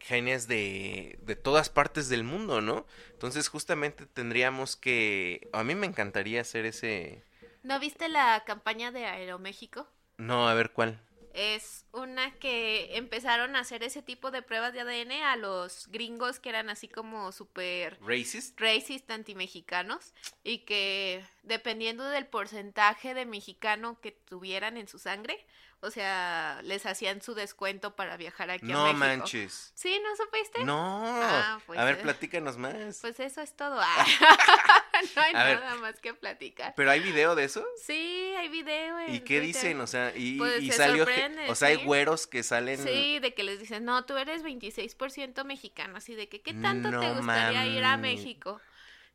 [0.00, 2.84] genes de, de todas partes del mundo, ¿no?
[3.12, 7.22] Entonces, justamente tendríamos que, a mí me encantaría hacer ese,
[7.62, 9.88] ¿No viste la campaña de Aeroméxico?
[10.18, 11.00] no, a ver cuál.
[11.36, 16.38] Es una que empezaron a hacer ese tipo de pruebas de ADN a los gringos
[16.38, 18.58] que eran así como súper Racist.
[18.60, 25.44] racist antimexicanos y que dependiendo del porcentaje de mexicano que tuvieran en su sangre,
[25.80, 28.98] o sea, les hacían su descuento para viajar aquí a No México.
[29.00, 29.72] manches.
[29.74, 30.00] ¿Sí?
[30.02, 30.64] ¿No supiste?
[30.64, 31.02] No.
[31.04, 32.02] Ah, pues, a ver, eh.
[32.02, 33.00] platícanos más.
[33.02, 33.78] Pues eso es todo.
[33.82, 34.06] Ah.
[35.16, 35.60] no hay A ver.
[35.60, 36.72] nada más que platicar.
[36.74, 37.66] ¿Pero hay video de eso?
[37.84, 38.98] Sí, hay video.
[39.08, 39.42] ¿Y qué Twitter.
[39.42, 39.80] dicen?
[39.82, 41.04] O sea, y, Pues y se salió,
[41.48, 42.78] o sea, hay güeros que salen.
[42.78, 46.90] Sí, de que les dicen, no, tú eres 26% mexicano, así de que, ¿qué tanto
[47.00, 47.96] te gustaría ir a.
[47.96, 48.60] México?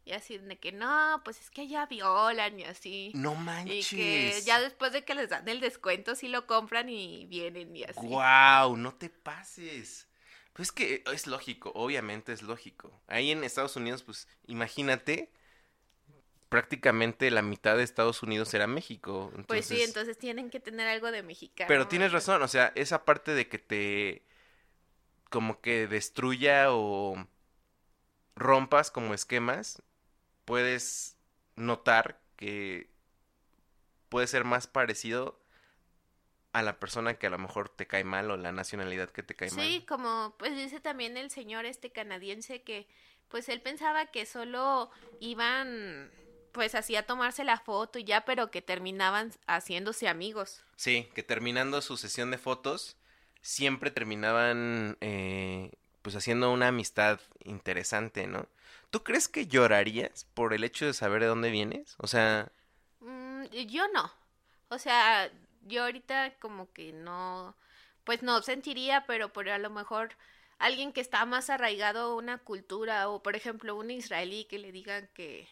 [0.06, 3.12] Y así de que, no, pues es que allá violan y así.
[3.14, 3.90] No Y manches.
[3.90, 7.84] que ya después de que les dan el descuento, sí lo compran y vienen y
[7.84, 8.00] así.
[8.02, 10.08] Guau, no te pases.
[10.54, 12.92] Pues es que es lógico, obviamente es lógico.
[13.08, 15.32] Ahí en Estados Unidos, pues imagínate,
[16.50, 19.32] prácticamente la mitad de Estados Unidos era México.
[19.48, 21.68] Pues sí, entonces- tienen que tener algo de mexicano.
[21.68, 24.24] Pero tienes razón, o sea, esa parte de que te
[25.30, 27.28] como que destruya o
[28.36, 29.84] rompas como esquemas,
[30.46, 31.18] puedes
[31.56, 32.90] notar que
[34.10, 35.40] puede ser más parecido
[36.52, 39.36] a la persona que a lo mejor te cae mal o la nacionalidad que te
[39.36, 39.60] cae mal.
[39.64, 42.88] Sí, como pues dice también el señor este canadiense que
[43.28, 46.10] pues él pensaba que solo iban
[46.52, 50.64] pues así a tomarse la foto y ya, pero que terminaban haciéndose amigos.
[50.76, 52.98] Sí, que terminando su sesión de fotos,
[53.42, 58.48] siempre terminaban eh, pues haciendo una amistad interesante, ¿no?
[58.90, 61.96] ¿Tú crees que llorarías por el hecho de saber de dónde vienes?
[62.00, 62.52] O sea,
[63.02, 64.12] Mm, yo no.
[64.70, 65.32] O sea,
[65.64, 67.56] yo ahorita como que no,
[68.04, 70.12] pues no sentiría, pero por a lo mejor
[70.60, 74.72] alguien que está más arraigado a una cultura o por ejemplo un israelí que le
[74.72, 75.48] digan que,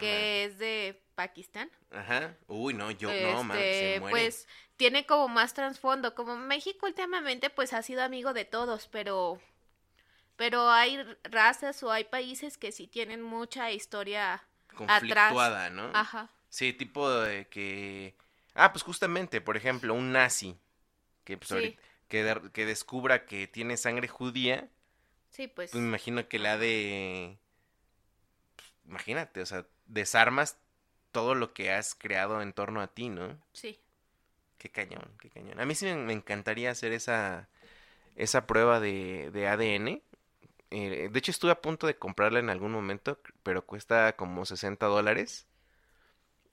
[0.00, 1.70] que es de Pakistán.
[1.90, 2.36] Ajá.
[2.48, 4.12] Uy, no, yo no, man, se Este, muere.
[4.12, 6.14] pues tiene como más trasfondo.
[6.14, 9.40] Como México últimamente pues ha sido amigo de todos, pero
[10.36, 14.42] pero hay razas o hay países que sí tienen mucha historia
[14.74, 15.90] conflictuada, ¿no?
[15.94, 16.30] Ajá.
[16.48, 18.14] Sí, tipo de que
[18.54, 20.58] Ah, pues justamente, por ejemplo, un nazi
[21.24, 21.54] que pues Sí.
[21.54, 24.68] ahorita- que, de- que descubra que tiene sangre judía,
[25.30, 27.38] Sí, pues pues me imagino que la de
[28.86, 30.58] imagínate, o sea, desarmas
[31.12, 33.38] todo lo que has creado en torno a ti, ¿no?
[33.52, 33.78] sí.
[34.58, 35.58] Qué cañón, qué cañón.
[35.58, 37.48] A mí sí me, encantaría hacer esa,
[38.14, 40.02] esa prueba de, de ADN.
[40.70, 44.86] Eh, de hecho, estuve a punto de comprarla en algún momento, pero cuesta como 60
[44.86, 45.48] dólares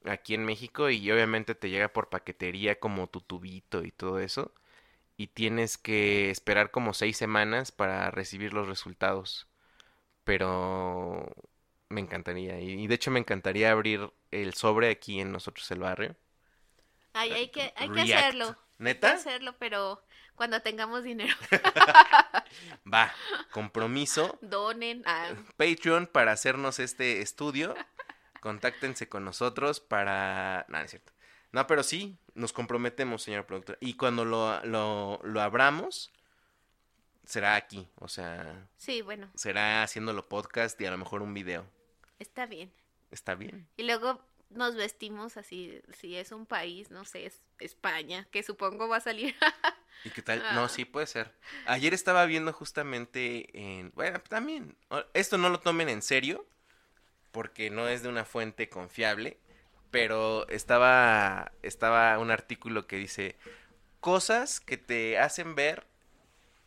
[0.06, 4.54] aquí en México y obviamente te llega por paquetería como tu tubito y todo eso.
[5.18, 9.48] Y tienes que esperar como seis semanas para recibir los resultados.
[10.24, 11.34] Pero
[11.90, 12.60] me encantaría.
[12.60, 16.16] Y, y de hecho me encantaría abrir el sobre aquí en nosotros el barrio.
[17.14, 18.46] Ay, hay que, hay que hacerlo.
[18.48, 19.12] Hay que ¿Neta?
[19.14, 20.02] hacerlo, pero
[20.36, 21.36] cuando tengamos dinero.
[22.94, 23.14] Va,
[23.52, 24.38] compromiso.
[24.42, 25.04] Donen.
[25.06, 27.76] ah, Patreon para hacernos este estudio.
[28.40, 30.66] Contáctense con nosotros para...
[30.70, 31.12] No, no es cierto.
[31.52, 33.78] No, pero sí, nos comprometemos, señor productor.
[33.82, 36.14] Y cuando lo, lo, lo abramos,
[37.26, 37.90] será aquí.
[37.96, 41.66] O sea, sí, bueno, será haciéndolo podcast y a lo mejor un video.
[42.20, 42.72] Está bien.
[43.12, 43.68] ¿Está bien?
[43.78, 48.88] Y luego nos vestimos así, si es un país, no sé, es España, que supongo
[48.88, 49.36] va a salir.
[50.04, 50.44] ¿Y qué tal?
[50.46, 50.54] Ah.
[50.54, 51.34] No, sí puede ser.
[51.66, 53.92] Ayer estaba viendo justamente en...
[53.96, 54.76] Bueno, también,
[55.14, 56.48] esto no lo tomen en serio,
[57.32, 59.38] porque no es de una fuente confiable,
[59.92, 63.36] pero estaba, estaba un artículo que dice
[64.00, 65.86] cosas que te hacen ver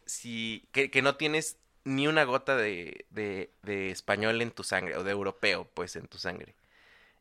[0.07, 4.97] si, que, que no tienes ni una gota de, de, de español en tu sangre,
[4.97, 6.55] o de europeo, pues, en tu sangre.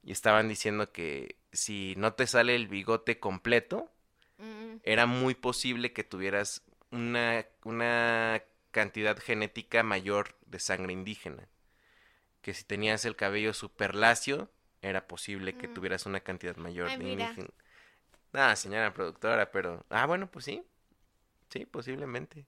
[0.03, 3.91] Y estaban diciendo que si no te sale el bigote completo,
[4.39, 11.47] Mm, era muy posible que tuvieras una, una cantidad genética mayor de sangre indígena.
[12.41, 14.49] Que si tenías el cabello super lacio,
[14.81, 15.73] era posible que Mm.
[15.73, 17.49] tuvieras una cantidad mayor Ay, de indígena.
[18.33, 19.85] Ah, señora productora, pero...
[19.89, 20.63] Ah, bueno, pues sí.
[21.49, 22.45] Sí, posiblemente.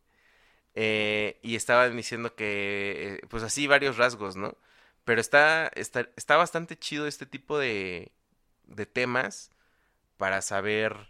[0.75, 4.57] Eh, y estaban diciendo que, eh, pues así varios rasgos, ¿no?
[5.05, 8.11] Pero está, está, está bastante chido este tipo de,
[8.65, 9.51] de temas
[10.17, 11.09] para saber,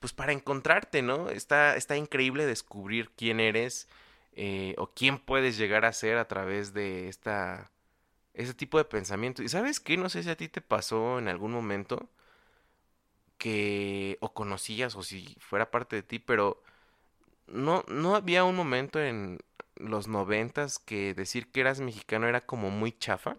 [0.00, 1.30] pues para encontrarte, ¿no?
[1.30, 3.88] Está, está increíble descubrir quién eres
[4.34, 7.70] eh, o quién puedes llegar a ser a través de esta,
[8.34, 9.42] ese tipo de pensamiento.
[9.42, 12.10] Y sabes qué, no sé si a ti te pasó en algún momento
[13.38, 16.62] que o conocías o si fuera parte de ti, pero
[17.46, 19.38] no, no había un momento en
[19.76, 23.36] los noventas que decir que eras mexicano era como muy chafa.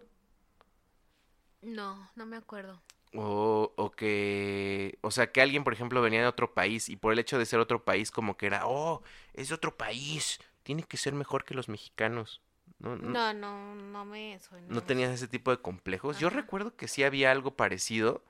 [1.62, 2.80] no, no me acuerdo.
[3.14, 7.12] O, o que, o sea, que alguien, por ejemplo, venía de otro país y por
[7.12, 10.82] el hecho de ser otro país, como que era, oh, es de otro país, tiene
[10.82, 12.42] que ser mejor que los mexicanos.
[12.78, 14.66] No, no, No, no, no me suena.
[14.68, 16.18] no tenías ese tipo de complejos.
[16.18, 18.22] Yo recuerdo que sí había algo parecido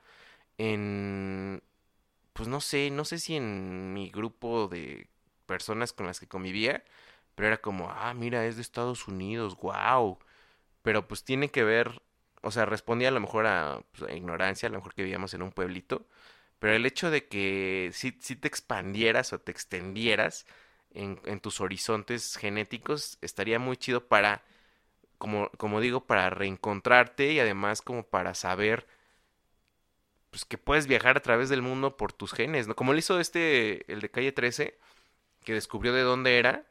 [0.58, 1.62] en,
[2.32, 5.08] pues no sé, no sé si en mi grupo de
[5.46, 6.84] personas con las que convivía,
[7.34, 10.18] pero era como, ah, mira, es de Estados Unidos, wow.
[10.82, 12.02] Pero pues tiene que ver,
[12.42, 15.34] o sea, respondía a lo mejor a, pues, a ignorancia, a lo mejor que vivíamos
[15.34, 16.06] en un pueblito,
[16.58, 20.46] pero el hecho de que sí, sí te expandieras o te extendieras
[20.94, 24.42] en, en tus horizontes genéticos estaría muy chido para,
[25.18, 28.86] como, como digo, para reencontrarte y además como para saber
[30.30, 32.76] pues que puedes viajar a través del mundo por tus genes, ¿no?
[32.76, 34.78] Como lo hizo este, el de calle 13,
[35.46, 36.66] que descubrió de dónde era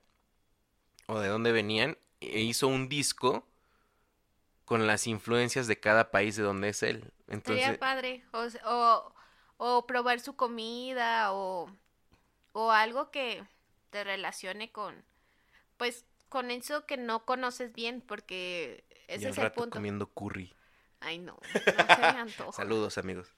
[1.07, 3.47] o de dónde venían e hizo un disco
[4.65, 7.13] con las influencias de cada país de donde es él.
[7.27, 8.25] Entonces, Sería padre.
[8.33, 9.15] O, o,
[9.57, 11.71] o probar su comida o,
[12.51, 13.47] o algo que
[13.91, 15.05] te relacione con,
[15.77, 19.69] pues, con eso que no conoces bien, porque ese es el rato punto.
[19.69, 20.53] comiendo curry.
[20.99, 21.39] Ay, no,
[21.77, 22.51] no se me antoja.
[22.51, 23.33] Saludos, amigos.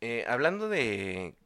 [0.00, 1.36] Eh, hablando de,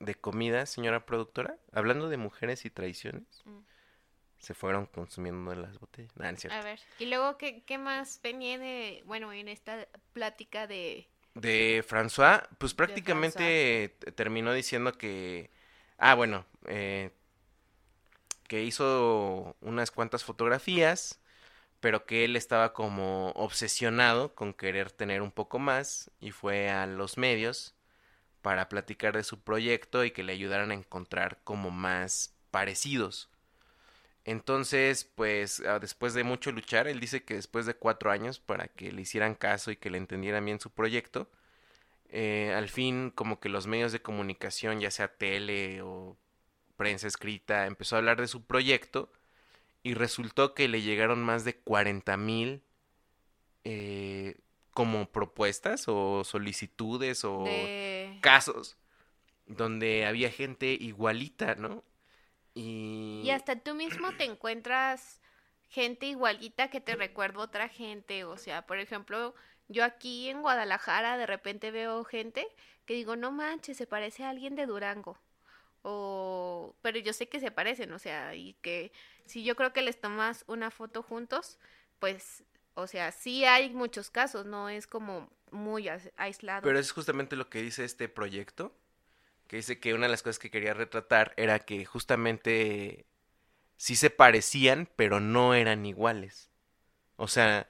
[0.00, 3.58] de comida, señora productora, hablando de mujeres y traiciones, Mm.
[4.38, 6.14] se fueron consumiendo las botellas.
[6.16, 6.38] Nah, no.
[6.54, 11.08] A ver, y luego, ¿qué, qué más venía de, bueno, en esta plática de...
[11.34, 15.50] De François, pues prácticamente terminó diciendo que,
[15.98, 17.10] ah, bueno, eh,
[18.46, 21.20] que hizo unas cuantas fotografías,
[21.80, 26.86] pero que él estaba como obsesionado con querer tener un poco más y fue a
[26.86, 27.74] los medios
[28.44, 33.30] para platicar de su proyecto y que le ayudaran a encontrar como más parecidos.
[34.26, 38.68] Entonces, pues ah, después de mucho luchar, él dice que después de cuatro años para
[38.68, 41.30] que le hicieran caso y que le entendieran bien su proyecto,
[42.10, 46.18] eh, al fin como que los medios de comunicación, ya sea tele o
[46.76, 49.10] prensa escrita, empezó a hablar de su proyecto
[49.82, 52.62] y resultó que le llegaron más de 40 mil
[53.64, 54.36] eh,
[54.74, 57.46] como propuestas o solicitudes o.
[58.24, 58.78] casos
[59.44, 61.84] donde había gente igualita, ¿no?
[62.54, 63.20] Y...
[63.22, 65.20] Y hasta tú mismo te encuentras
[65.68, 68.24] gente igualita que te recuerda otra gente.
[68.24, 69.34] O sea, por ejemplo,
[69.68, 72.46] yo aquí en Guadalajara de repente veo gente
[72.86, 75.18] que digo, no manches, se parece a alguien de Durango.
[75.82, 78.90] O, pero yo sé que se parecen, o sea, y que
[79.26, 81.58] si yo creo que les tomas una foto juntos,
[81.98, 82.42] pues,
[82.74, 86.68] o sea, sí hay muchos casos, no es como muy ais- aislado.
[86.68, 88.74] Pero es justamente lo que dice este proyecto,
[89.48, 93.06] que dice que una de las cosas que quería retratar era que justamente
[93.76, 96.50] sí se parecían, pero no eran iguales.
[97.16, 97.68] O sea,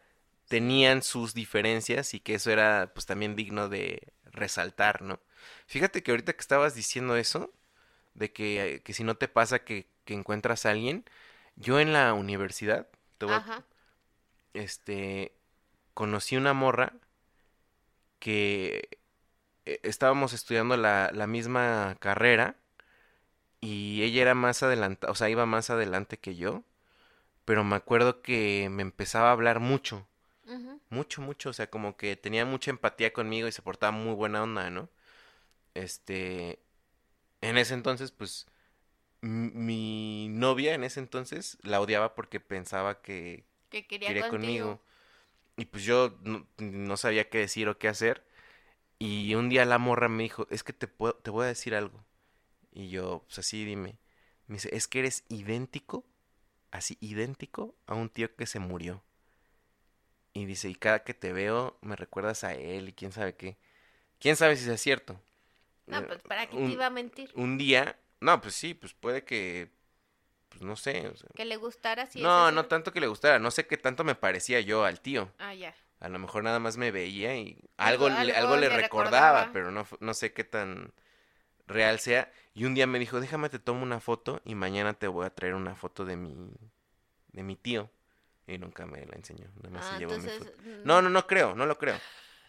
[0.48, 5.20] tenían sus diferencias y que eso era pues también digno de resaltar, ¿no?
[5.66, 7.52] Fíjate que ahorita que estabas diciendo eso,
[8.14, 11.04] de que, que si no te pasa que, que encuentras a alguien,
[11.56, 12.88] yo en la universidad,
[13.18, 13.44] te voy a-.
[14.54, 15.34] este,
[15.94, 16.94] conocí una morra
[18.18, 18.88] que
[19.66, 22.56] eh, estábamos estudiando la, la misma carrera
[23.60, 26.64] y ella era más adelante, o sea, iba más adelante que yo,
[27.44, 30.06] pero me acuerdo que me empezaba a hablar mucho,
[30.90, 34.42] mucho, mucho, o sea, como que tenía mucha empatía conmigo y se portaba muy buena
[34.42, 34.88] onda, ¿no?
[35.74, 36.60] Este,
[37.42, 38.46] en ese entonces, pues,
[39.22, 44.40] mi novia en ese entonces la odiaba porque pensaba que Que quería, quería contigo.
[44.46, 44.80] conmigo.
[45.56, 48.24] Y pues yo no, no sabía qué decir o qué hacer.
[48.98, 51.74] Y un día la morra me dijo, es que te, puedo- te voy a decir
[51.74, 52.04] algo.
[52.72, 53.98] Y yo, pues así dime.
[54.48, 56.04] Me dice, es que eres idéntico,
[56.70, 59.02] así idéntico a un tío que se murió.
[60.32, 63.56] Y dice, y cada que te veo me recuerdas a él y quién sabe qué.
[64.18, 65.20] ¿Quién sabe si es cierto?
[65.86, 67.30] No, pues para qué te iba a mentir.
[67.36, 69.70] Un día, no, pues sí, pues puede que,
[70.54, 71.08] pues no sé.
[71.08, 73.66] o sea, Que le gustara si no, es no tanto que le gustara, no sé
[73.66, 75.30] qué tanto me parecía yo al tío.
[75.38, 75.74] Ah, ya.
[76.00, 79.50] A lo mejor nada más me veía y algo, Algo- le, algo recordaba, recordaba.
[79.52, 80.92] pero no, no sé qué tan
[81.66, 82.30] real sea.
[82.54, 85.30] Y un día me dijo, déjame te tomo una foto y mañana te voy a
[85.30, 86.34] traer una foto de mi,
[87.32, 87.58] de mi
[88.46, 90.50] Y nunca me la enseñó, nada más se Ah, mi foto.
[90.62, 91.98] mm, No, no, no creo, no lo creo.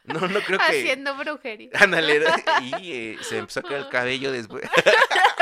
[0.04, 0.66] No, no creo que...
[0.82, 1.72] Haciendo brujería.
[1.80, 2.20] Ándale,
[2.62, 4.70] y eh, se me empezó a caer el cabello después.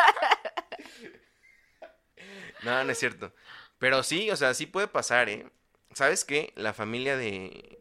[2.64, 3.34] no, no es cierto.
[3.78, 5.50] Pero sí, o sea, sí puede pasar, ¿eh?
[5.94, 6.54] ¿Sabes qué?
[6.56, 7.80] La familia de...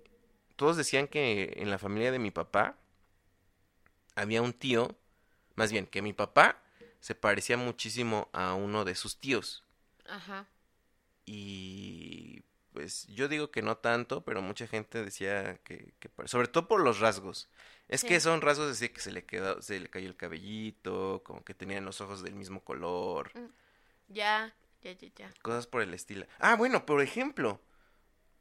[0.56, 2.76] Todos decían que en la familia de mi papá
[4.14, 4.96] había un tío,
[5.54, 6.62] más bien, que mi papá
[7.00, 9.64] se parecía muchísimo a uno de sus tíos.
[10.06, 10.46] Ajá.
[11.24, 12.42] Y
[12.72, 15.92] pues yo digo que no tanto, pero mucha gente decía que,
[16.26, 17.48] sobre todo por los rasgos.
[17.88, 21.44] Es que son rasgos así que se le quedó, se le cayó el cabellito, como
[21.44, 23.32] que tenían los ojos del mismo color,
[24.08, 25.30] Ya, ya, ya, ya.
[25.42, 26.26] cosas por el estilo.
[26.38, 27.60] Ah, bueno, por ejemplo,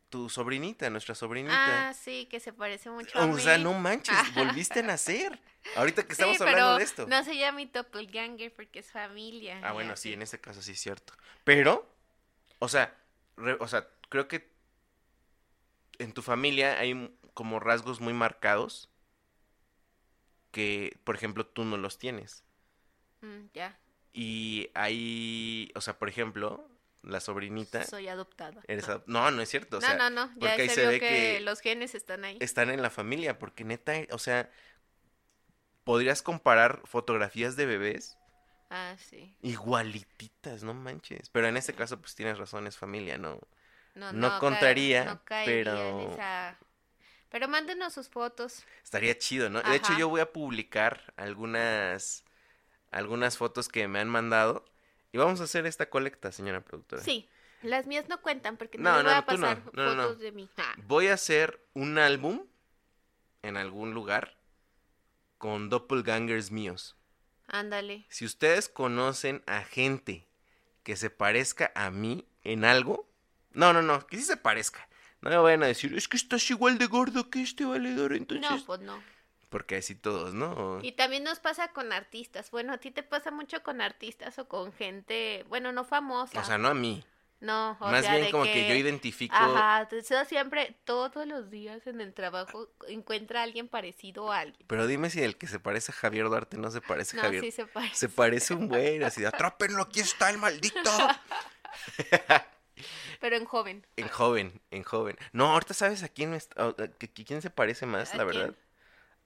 [0.09, 1.89] tu sobrinita, nuestra sobrinita.
[1.89, 3.63] Ah, sí, que se parece mucho a o sea, mí.
[3.63, 5.39] no manches, volviste a nacer.
[5.77, 7.07] Ahorita que estamos sí, hablando pero de esto.
[7.07, 9.59] no se llama mi doppelganger porque es familia.
[9.63, 10.09] Ah, bueno, así.
[10.09, 11.13] sí, en este caso sí es cierto.
[11.43, 11.87] Pero,
[12.59, 12.95] o sea,
[13.37, 14.51] re- o sea, creo que
[15.99, 18.89] en tu familia hay como rasgos muy marcados
[20.51, 22.43] que, por ejemplo, tú no los tienes.
[23.23, 23.77] Mm, ya,
[24.13, 26.67] Y hay, o sea, por ejemplo,
[27.03, 28.61] la sobrinita, soy adoptada.
[28.67, 28.95] eres no.
[28.95, 30.99] adop- no, no es cierto, o no, sea, no, no, ya porque ahí se, ve
[30.99, 32.37] que, que los genes están ahí.
[32.41, 34.49] están en la familia, porque neta, o sea,
[35.83, 38.17] podrías comparar fotografías de bebés
[38.69, 39.35] Ah, sí.
[39.41, 41.29] igualititas, no manches.
[41.29, 43.39] Pero en este caso, pues tienes razón, es familia, ¿no?
[43.95, 46.57] No, No no caería en pero- esa-
[47.29, 48.63] Pero mándenos sus fotos.
[48.83, 49.61] Estaría chido, ¿no?
[49.61, 49.99] De hecho, Ajá.
[49.99, 52.23] yo voy a publicar algunas
[52.91, 54.65] algunas fotos que me han mandado
[55.11, 57.01] y vamos a hacer esta colecta, señora productora.
[57.01, 57.27] Sí,
[57.61, 59.95] las mías no cuentan porque no, No, les voy no, a pasar no.
[60.03, 60.49] fotos de mí.
[60.57, 62.45] Ah, Voy a hacer un álbum
[63.41, 64.37] en algún lugar
[65.37, 66.95] con doppelgangers míos.
[67.47, 68.05] Ándale.
[68.09, 70.27] Si ustedes conocen a gente
[70.83, 73.09] que se parezca a mí en algo,
[73.51, 74.87] no, no, no, que sí se parezca.
[75.21, 78.49] No me vayan a decir, es que estás igual de gordo que este valedor, entonces.
[78.49, 79.03] No, pues no.
[79.51, 80.79] Porque así todos, ¿no?
[80.81, 82.49] Y también nos pasa con artistas.
[82.49, 86.39] Bueno, a ti te pasa mucho con artistas o con gente, bueno, no famosa.
[86.39, 87.03] O sea, no a mí.
[87.41, 88.69] no, o Más sea, bien de como que...
[88.69, 89.35] yo identifico.
[89.35, 94.65] Ajá, eso siempre, todos los días en el trabajo encuentra a alguien parecido a alguien.
[94.67, 97.23] Pero dime si el que se parece a Javier Duarte no se parece a No,
[97.23, 97.43] Javier.
[97.43, 97.95] sí se parece.
[97.95, 100.79] Se parece un güey, así de atrápenlo, aquí está el maldito.
[103.19, 103.85] Pero en joven.
[103.97, 105.17] En joven, en joven.
[105.33, 106.73] No, ahorita sabes a quién, me a-
[107.25, 108.39] quién se parece más, ¿A la quién?
[108.39, 108.55] verdad.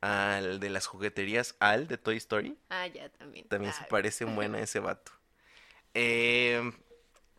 [0.05, 2.55] Al de las jugueterías Al de Toy Story.
[2.69, 3.47] Ah, ya también.
[3.47, 5.11] También se parece un buen a ese vato.
[5.95, 6.61] Eh,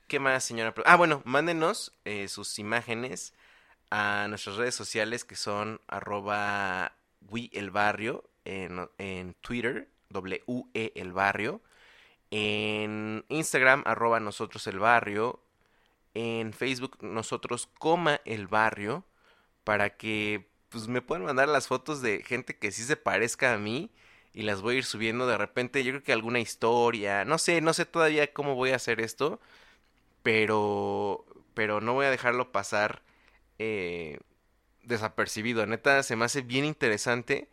[0.08, 0.74] ¿Qué más, señora?
[0.84, 3.34] Ah, bueno, mándenos eh, sus imágenes
[3.90, 6.96] a nuestras redes sociales que son arroba
[7.28, 11.62] we el barrio en, en Twitter, W-E el barrio,
[12.32, 15.40] en Instagram, arroba nosotros el barrio,
[16.14, 19.04] en Facebook, nosotros coma el barrio,
[19.62, 23.58] para que pues me puedan mandar las fotos de gente que sí se parezca a
[23.58, 23.90] mí
[24.32, 27.60] y las voy a ir subiendo de repente, yo creo que alguna historia, no sé,
[27.60, 29.40] no sé todavía cómo voy a hacer esto,
[30.22, 33.02] pero pero no voy a dejarlo pasar
[33.58, 34.20] eh,
[34.82, 37.48] desapercibido, neta, se me hace bien interesante,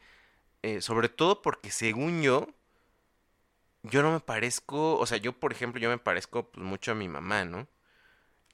[0.63, 2.47] eh, sobre todo porque según yo,
[3.83, 6.95] yo no me parezco, o sea, yo por ejemplo, yo me parezco pues, mucho a
[6.95, 7.67] mi mamá, ¿no?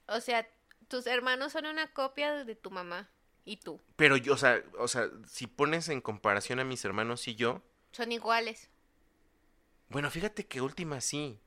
[0.06, 0.46] O sea,
[0.88, 3.08] tus hermanos son una copia de tu mamá
[3.44, 3.80] y tú.
[3.96, 7.62] Pero yo, o sea, o sea, si pones en comparación a mis hermanos y yo,
[7.92, 8.68] Son iguales.
[9.88, 11.38] bueno, fíjate que últimas sí.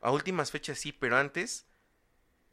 [0.00, 1.66] A últimas fechas sí, pero antes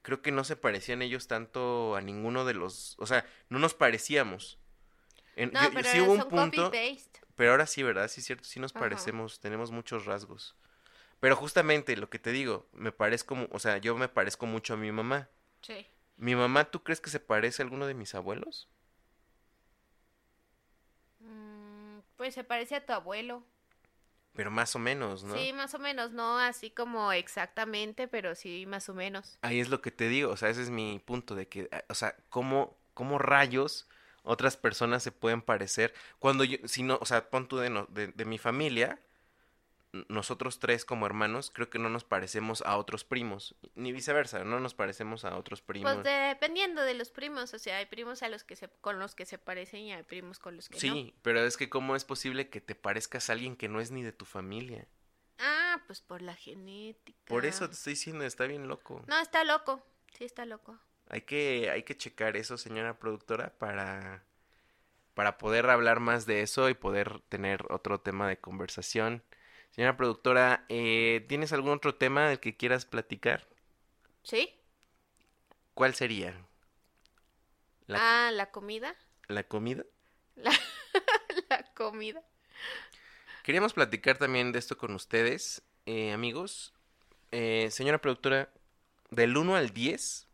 [0.01, 3.73] creo que no se parecían ellos tanto a ninguno de los, o sea, no nos
[3.73, 4.59] parecíamos.
[5.35, 6.71] En- No, yo- pero sí hubo un punto,
[7.35, 8.07] pero ahora sí, ¿verdad?
[8.07, 8.79] Sí es cierto, sí nos Ajá.
[8.81, 10.55] parecemos, tenemos muchos rasgos.
[11.19, 14.77] Pero justamente lo que te digo, me parezco, o sea, yo me parezco mucho a
[14.77, 15.29] mi mamá.
[15.61, 15.87] Sí.
[16.17, 18.67] ¿Mi mamá tú crees que se parece a alguno de mis abuelos?
[21.19, 23.43] Mm, pues se parece a tu abuelo.
[24.33, 25.33] Pero más o menos, ¿no?
[25.33, 29.37] Sí, más o menos, no así como exactamente, pero sí más o menos.
[29.41, 31.83] Ahí es lo que te digo, o sea, ese es mi punto de que, ah,
[31.89, 33.87] o sea, ¿cómo, cómo rayos
[34.23, 35.93] otras personas se pueden parecer?
[36.19, 38.99] Cuando yo, si no, o sea, pon tú de, no- de, de mi familia,
[40.07, 44.59] nosotros tres como hermanos, creo que no nos parecemos a otros primos, ni viceversa, no
[44.59, 45.93] nos parecemos a otros primos.
[45.93, 49.15] Pues dependiendo de los primos, o sea, hay primos a los que se, con los
[49.15, 50.79] que se parecen y hay primos con los que no.
[50.79, 53.91] Sí, pero es que cómo es posible que te parezcas a alguien que no es
[53.91, 54.87] ni de tu familia.
[55.39, 57.19] Ah, pues por la genética.
[57.25, 59.03] Por eso te estoy diciendo, está bien loco.
[59.07, 59.85] No, está loco.
[60.17, 60.79] Sí, está loco.
[61.09, 64.23] Hay que, hay que checar eso, señora productora, para,
[65.13, 69.23] para poder hablar más de eso y poder tener otro tema de conversación.
[69.75, 73.45] Señora productora, eh, ¿tienes algún otro tema del que quieras platicar?
[74.23, 74.55] ¿Sí?
[75.73, 76.33] ¿Cuál sería?
[77.85, 78.95] La, Ah, la comida.
[79.27, 79.83] ¿La comida?
[80.37, 80.51] La,
[81.49, 82.23] la comida.
[83.43, 86.73] Queríamos platicar también de esto con ustedes, eh, amigos.
[87.31, 88.49] Eh, señora productora,
[89.09, 90.25] del 1 al 10,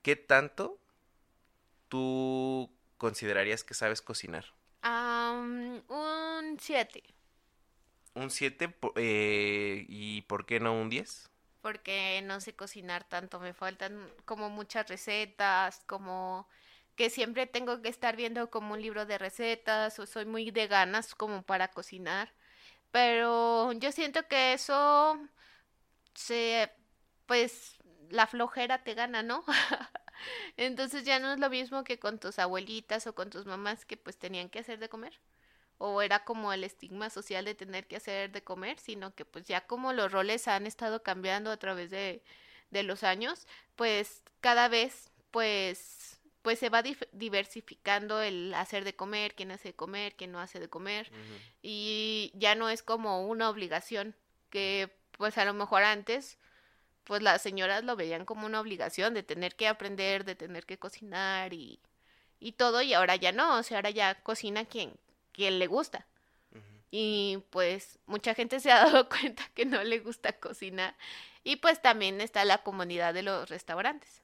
[0.00, 0.78] ¿qué tanto
[1.90, 4.46] tú considerarías que sabes cocinar?
[4.82, 7.02] Un 7.
[8.16, 8.74] ¿Un 7
[9.88, 11.30] y por qué no un 10?
[11.66, 16.46] porque no sé cocinar tanto, me faltan como muchas recetas, como
[16.94, 20.68] que siempre tengo que estar viendo como un libro de recetas o soy muy de
[20.68, 22.32] ganas como para cocinar,
[22.92, 25.18] pero yo siento que eso
[26.14, 26.70] se
[27.26, 27.78] pues
[28.10, 29.44] la flojera te gana, ¿no?
[30.56, 33.96] Entonces ya no es lo mismo que con tus abuelitas o con tus mamás que
[33.96, 35.20] pues tenían que hacer de comer
[35.78, 39.46] o era como el estigma social de tener que hacer de comer, sino que pues
[39.46, 42.22] ya como los roles han estado cambiando a través de,
[42.70, 43.46] de los años,
[43.76, 49.74] pues cada vez pues pues se va diversificando el hacer de comer, quién hace de
[49.74, 51.10] comer, quién no hace de comer
[51.60, 54.14] y ya no es como una obligación
[54.48, 56.38] que pues a lo mejor antes
[57.02, 60.78] pues las señoras lo veían como una obligación de tener que aprender, de tener que
[60.78, 61.80] cocinar y,
[62.38, 64.94] y todo y ahora ya no, o sea, ahora ya cocina quien
[65.36, 66.06] quien le gusta.
[66.90, 70.96] Y pues mucha gente se ha dado cuenta que no le gusta cocinar.
[71.44, 74.22] Y pues también está la comunidad de los restaurantes.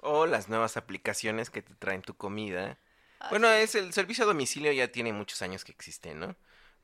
[0.00, 2.78] O las nuevas aplicaciones que te traen tu comida.
[3.28, 6.36] Bueno, Así es el servicio a domicilio ya tiene muchos años que existe, ¿no?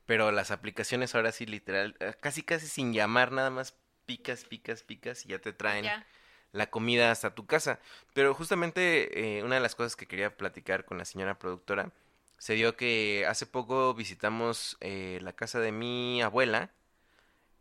[0.05, 4.83] Pero las aplicaciones ahora sí, literal, eh, casi casi sin llamar, nada más picas, picas,
[4.83, 6.05] picas y ya te traen ya.
[6.51, 7.79] la comida hasta tu casa.
[8.13, 11.91] Pero justamente eh, una de las cosas que quería platicar con la señora productora
[12.37, 16.71] se dio que hace poco visitamos eh, la casa de mi abuela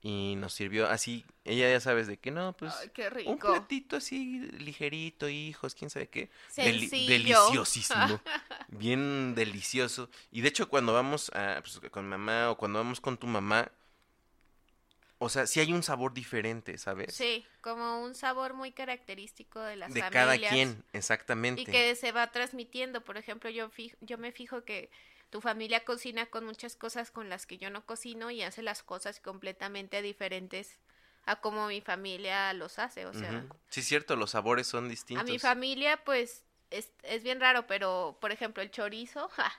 [0.02, 3.96] y nos sirvió así, ella ya sabes de que no, pues Ay, qué un platito
[3.96, 6.30] así ligerito, hijos, quién sabe qué.
[6.54, 8.20] Deliciosísimo.
[8.68, 10.08] bien delicioso.
[10.30, 13.72] Y de hecho cuando vamos a, pues, con mamá o cuando vamos con tu mamá,
[15.18, 17.14] o sea, sí hay un sabor diferente, ¿sabes?
[17.14, 20.26] Sí, como un sabor muy característico de las de familias.
[20.26, 21.62] cada quien, exactamente.
[21.62, 23.02] Y que se va transmitiendo.
[23.02, 24.90] Por ejemplo, yo, fijo, yo me fijo que
[25.30, 28.82] tu familia cocina con muchas cosas con las que yo no cocino y hace las
[28.82, 30.78] cosas completamente diferentes
[31.24, 33.06] a como mi familia los hace.
[33.06, 33.46] O sea.
[33.68, 35.26] Sí, cierto, los sabores son a distintos.
[35.26, 39.52] mi familia, pues es, es bien raro, pero por ejemplo, el chorizo, ja,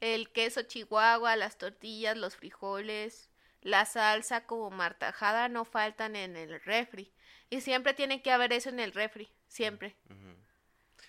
[0.00, 3.28] el queso chihuahua, las tortillas, los frijoles,
[3.64, 7.12] la salsa como martajada no faltan en el refri.
[7.50, 9.96] Y siempre tiene que haber eso en el refri, siempre.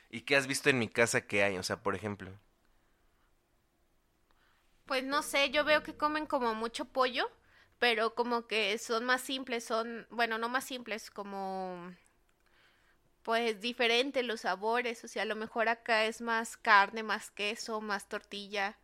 [0.10, 1.58] ¿Y qué has visto en mi casa que hay?
[1.58, 2.32] O sea, por ejemplo.
[4.86, 7.30] Pues no sé, yo veo que comen como mucho pollo,
[7.80, 11.94] pero como que son más simples, son, bueno, no más simples, como
[13.24, 17.82] pues diferentes los sabores, o sea, a lo mejor acá es más carne, más queso,
[17.82, 18.78] más tortilla,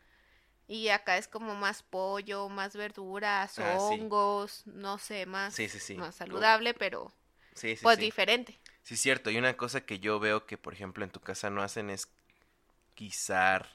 [0.72, 4.00] y acá es como más pollo, más verduras, Ah, sí.
[4.00, 5.96] hongos, no sé, más, Sí, sí, sí.
[5.96, 7.12] más saludable, pero
[7.82, 8.58] pues diferente.
[8.84, 9.30] Sí, cierto.
[9.30, 12.08] Y una cosa que yo veo que, por ejemplo, en tu casa no hacen es
[12.96, 13.70] guisar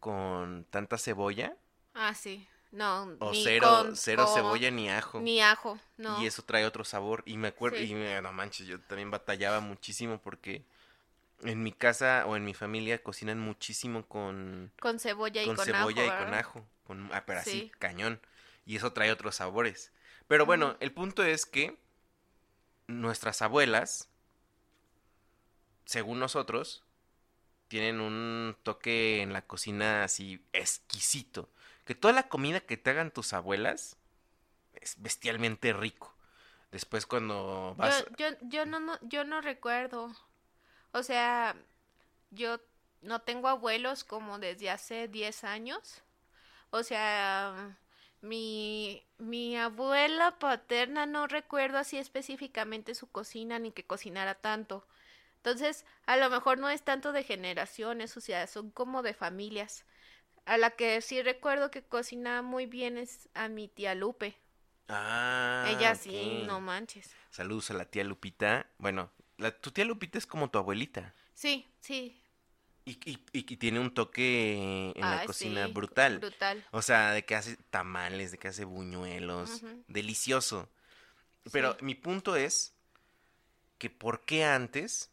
[0.00, 1.56] con tanta cebolla.
[1.94, 5.20] Ah, sí, no, O ni cero, con- cero con- cebolla ni ajo.
[5.20, 6.20] ni ajo, no.
[6.20, 7.22] Y eso trae otro sabor.
[7.26, 10.64] Y me acuerdo, y me- no manches, yo también batallaba muchísimo porque
[11.42, 15.64] en mi casa o en mi familia cocinan muchísimo con, Con cebolla y con con,
[15.64, 16.66] cebolla ajo, y con ajo.
[16.86, 17.72] Con, ah, pero así, Sí.
[17.78, 18.20] cañón.
[18.66, 19.92] Y eso trae otros sabores.
[20.26, 21.78] Pero bueno, el punto es que
[22.86, 24.08] nuestras abuelas,
[25.84, 26.84] según nosotros,
[27.68, 31.48] tienen un toque en la cocina así exquisito.
[31.84, 33.96] Que toda la comida que te hagan tus abuelas
[34.74, 36.14] es bestialmente rico.
[36.72, 38.04] Después cuando vas...
[38.18, 40.14] Yo, yo, yo no, no, yo no recuerdo.
[40.98, 41.56] O sea,
[42.30, 42.60] yo
[43.02, 46.02] no tengo abuelos como desde hace 10 años.
[46.70, 47.78] O sea,
[48.20, 54.86] mi, mi abuela paterna no recuerdo así específicamente su cocina ni que cocinara tanto.
[55.36, 59.84] Entonces, a lo mejor no es tanto de generaciones, o sea, son como de familias.
[60.46, 64.36] A la que sí recuerdo que cocina muy bien es a mi tía Lupe.
[64.88, 67.14] Ah, Ella sí, no manches.
[67.30, 68.66] Saludos a la tía Lupita.
[68.78, 71.14] Bueno, la, tu tía Lupita es como tu abuelita.
[71.34, 72.20] Sí, sí.
[72.84, 76.18] Y, y- y- tiene un toque en la cocina sí, brutal.
[76.18, 76.64] Brutal.
[76.70, 79.62] O sea, de que hace tamales, de que hace buñuelos.
[79.88, 80.70] Delicioso.
[81.52, 81.84] Pero Sí.
[81.84, 82.74] mi punto es
[83.78, 85.10] que ¿por qué antes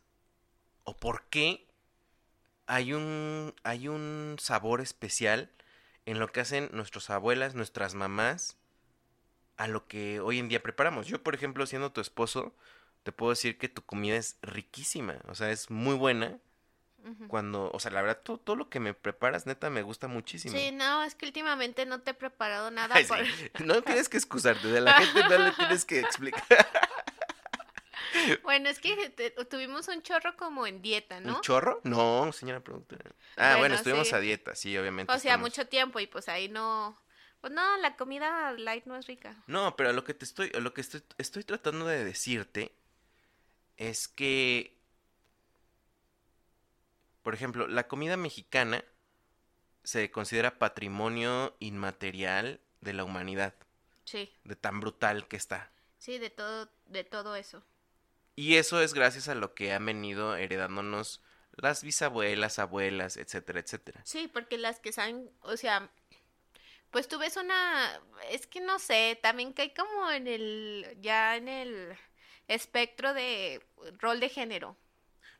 [0.83, 1.67] o por qué
[2.65, 5.51] hay un, hay un sabor especial
[6.05, 8.57] en lo que hacen nuestras abuelas, nuestras mamás,
[9.57, 11.07] a lo que hoy en día preparamos?
[11.07, 12.55] Yo, por ejemplo, siendo tu esposo,
[13.05, 15.17] te puedo decir que tu comida es riquísima.
[15.27, 16.39] O sea, es muy buena.
[17.27, 20.57] Cuando, o sea, la verdad, todo, todo lo que me preparas, neta, me gusta muchísimo.
[20.57, 22.95] Sí, no, es que últimamente no te he preparado nada.
[22.95, 23.09] Ay, sí.
[23.53, 26.43] por- No tienes que excusarte, de la gente no le tienes que explicar.
[28.43, 31.35] Bueno, es que te- tuvimos un chorro como en dieta, ¿no?
[31.35, 31.81] ¿Un chorro?
[31.83, 33.11] No, señora productora.
[33.35, 34.15] Ah, bueno, Bueno, estuvimos sí.
[34.15, 35.11] a dieta, sí, obviamente.
[35.11, 36.99] O sea, estamos- mucho tiempo y pues ahí no...
[37.41, 39.35] Pues no, la comida light no es rica.
[39.45, 42.71] No, pero lo que te estoy, lo que estoy, estoy tratando de decirte
[43.77, 44.75] es que,
[47.23, 48.83] por ejemplo, la comida mexicana
[49.83, 53.53] se considera patrimonio inmaterial de la humanidad,
[54.03, 55.71] Sí, de tan brutal que está.
[55.97, 57.63] sí, de todo, de todo eso.
[58.35, 61.21] Y eso es gracias a lo que han venido heredándonos
[61.53, 64.01] las bisabuelas, abuelas, etcétera, etcétera.
[64.03, 65.89] Sí, porque las que saben, o sea,
[66.91, 71.47] pues tú ves una, es que no sé, también cae como en el, ya en
[71.47, 71.97] el
[72.47, 73.61] espectro de
[73.99, 74.77] rol de género.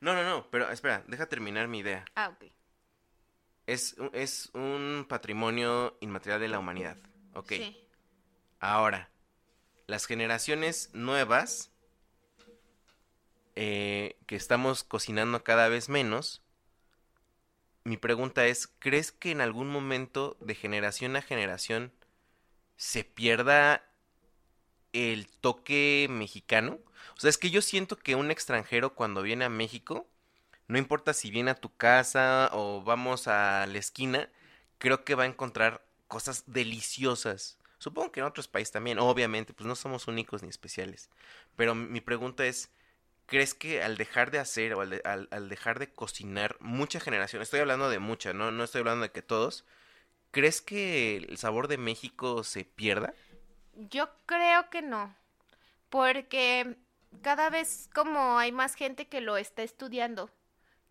[0.00, 2.04] No, no, no, pero espera, deja terminar mi idea.
[2.14, 2.50] Ah, ok.
[3.66, 6.96] Es, un- es un patrimonio inmaterial de la humanidad.
[7.34, 7.48] Ok.
[7.52, 7.76] Sí.
[8.60, 9.10] Ahora,
[9.86, 11.72] las generaciones nuevas
[13.54, 16.42] eh, que estamos cocinando cada vez menos,
[17.84, 21.92] mi pregunta es, ¿crees que en algún momento de generación a generación
[22.76, 23.85] se pierda
[24.96, 26.78] el toque mexicano?
[27.16, 30.06] O sea, es que yo siento que un extranjero cuando viene a México,
[30.68, 34.30] no importa si viene a tu casa o vamos a la esquina,
[34.78, 37.58] creo que va a encontrar cosas deliciosas.
[37.78, 41.10] Supongo que en otros países también, obviamente, pues no somos únicos ni especiales.
[41.56, 42.70] Pero mi pregunta es,
[43.26, 47.00] ¿crees que al dejar de hacer o al, de- al- al dejar de cocinar mucha
[47.00, 49.64] generación, estoy hablando de mucha, no, no estoy hablando de que todos,
[50.30, 53.14] ¿crees que el sabor de México se pierda?
[53.76, 55.14] Yo creo que no,
[55.90, 56.76] porque
[57.22, 60.30] cada vez como hay más gente que lo está estudiando,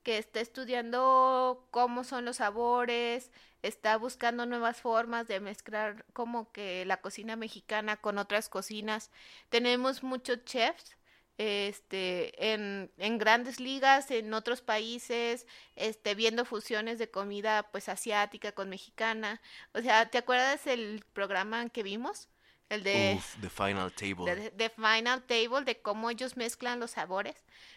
[0.04, 3.32] que está estudiando cómo son los sabores,
[3.64, 9.12] está buscando nuevas formas de mezclar como que la cocina mexicana con otras cocinas.
[9.50, 10.96] Tenemos muchos chefs
[11.38, 18.70] este en, grandes ligas en otros países, este viendo fusiones de comida pues asiática con
[18.70, 19.42] mexicana.
[19.74, 22.30] O sea, ¿te acuerdas el programa que vimos?
[22.70, 24.52] El de Uf, The Final Table.
[24.52, 27.36] de Final Table, de cómo ellos mezclan los sabores,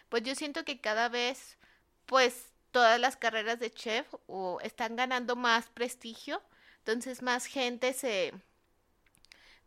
[0.09, 1.57] pues yo siento que cada vez,
[2.05, 6.41] pues todas las carreras de chef o están ganando más prestigio,
[6.79, 8.33] entonces más gente se,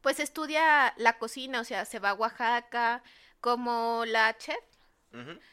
[0.00, 3.02] pues estudia la cocina, o sea, se va a Oaxaca,
[3.40, 4.58] como la chef.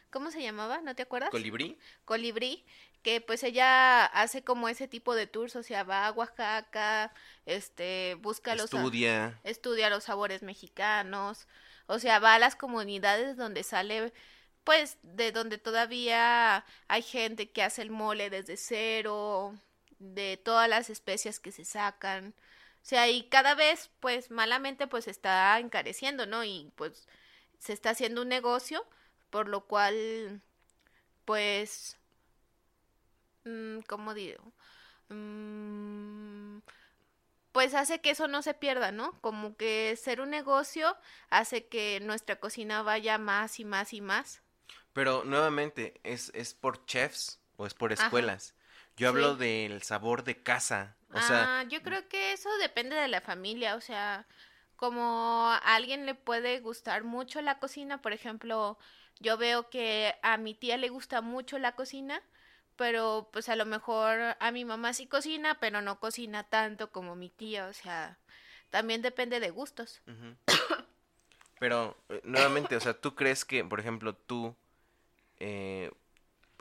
[0.09, 0.79] ¿cómo se llamaba?
[0.81, 1.31] ¿No te acuerdas?
[1.31, 1.77] Colibrí.
[2.05, 2.65] Colibrí,
[3.09, 7.11] que pues ella hace como ese tipo de tours, o sea, va a Oaxaca,
[7.45, 8.65] este, busca los...
[8.65, 9.39] Estudia.
[9.43, 11.47] estudia los sabores mexicanos,
[11.87, 14.13] o sea, va a las comunidades donde sale,
[14.63, 19.55] pues, de donde todavía hay gente que hace el mole desde cero,
[19.97, 22.35] de todas las especias que se sacan,
[22.81, 26.43] o sea, y cada vez, pues, malamente, pues, está encareciendo, ¿no?
[26.43, 27.07] Y, pues,
[27.57, 28.85] se está haciendo un negocio,
[29.31, 30.41] por lo cual,
[31.25, 31.98] pues,
[33.45, 34.53] mm, ¿cómo digo?
[35.09, 36.59] Mm,
[37.51, 39.19] pues hace que eso no se pierda, ¿no?
[39.21, 40.97] Como que ser un negocio
[41.29, 44.43] hace que nuestra cocina vaya más y más y más.
[44.93, 48.31] Pero nuevamente, ¿es, ¿es por chefs o es por Ajá.
[48.31, 48.55] escuelas?
[48.97, 49.37] Yo hablo Sí.
[49.37, 50.95] del sabor de casa.
[51.11, 54.27] O sea, ah, yo creo que eso depende de la familia, o sea,
[54.75, 58.77] como a alguien le puede gustar mucho la cocina, por ejemplo,
[59.19, 62.21] yo veo que a mi tía le gusta mucho la cocina,
[62.79, 67.13] pero pues a lo mejor a mi mamá sí cocina, pero no cocina tanto como
[67.13, 68.17] mi tía, o sea,
[68.69, 70.01] también depende de gustos.
[71.59, 74.55] Pero, eh, nuevamente, o sea, ¿tú crees que, por ejemplo, tú
[75.39, 75.91] eh,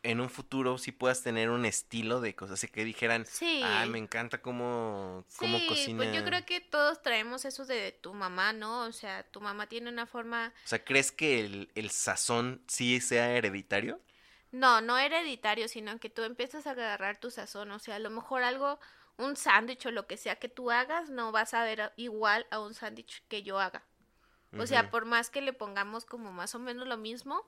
[0.03, 3.61] en un futuro sí puedas tener un estilo de cosas así que dijeran, Sí.
[3.65, 5.99] ah, me encanta cómo, cómo Sí, cocina?
[5.99, 8.87] pues yo creo que todos traemos eso de tu mamá, ¿no?
[8.87, 13.01] O sea, tu mamá tiene una forma, O sea, ¿crees que el, el sazón sí
[13.01, 14.01] sea hereditario?
[14.53, 18.11] No, no hereditario, sino que tú empiezas a agarrar tu sazón, o sea, a lo
[18.11, 18.79] mejor algo,
[19.17, 22.61] un sándwich o lo que sea que tú hagas, no vas a ver igual a
[22.61, 23.83] un sándwich que yo haga.
[24.59, 27.47] O sea, por más que le pongamos como más o menos lo mismo,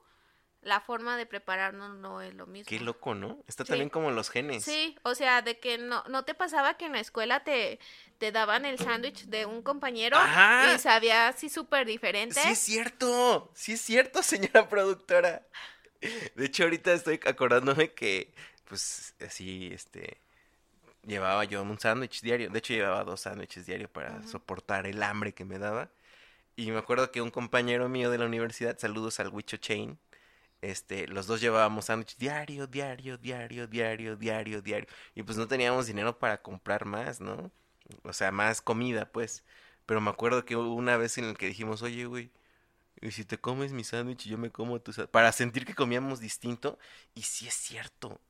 [0.61, 2.69] la forma de prepararnos no es lo mismo.
[2.69, 3.43] Qué loco, ¿no?
[3.47, 3.69] Está Sí.
[3.69, 4.63] también como los genes.
[4.63, 7.79] Sí, o sea, de que no, no te pasaba que en la escuela te,
[8.19, 10.75] te daban el sándwich de un compañero Ajá.
[10.75, 12.39] y sabía así súper diferente.
[12.39, 15.41] Sí es cierto, sí es cierto, señora productora.
[16.35, 18.33] De hecho, ahorita estoy acordándome que,
[18.67, 20.17] pues, así, este,
[21.05, 22.49] llevaba yo un sándwich diario.
[22.49, 25.89] De hecho, llevaba dos sándwiches diarios para soportar el hambre que me daba.
[26.55, 29.97] Y me acuerdo que un compañero mío de la universidad, saludos al Wicho Chain,
[30.61, 34.87] este, los dos llevábamos sándwich diario, diario, diario, diario, diario, diario.
[35.15, 37.51] Y pues no teníamos dinero para comprar más, ¿no?
[38.03, 39.43] O sea, más comida, pues.
[39.85, 42.31] Pero me acuerdo que hubo una vez en la que dijimos, oye, güey,
[43.01, 45.11] y si te comes mi sándwich y yo me como tu sándwich.
[45.11, 46.77] Para sentir que comíamos distinto.
[47.15, 48.21] Y sí es cierto.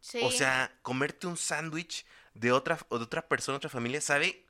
[0.00, 0.20] Sí.
[0.22, 4.46] O sea, comerte un sándwich de otra, o de otra persona, otra familia, sabe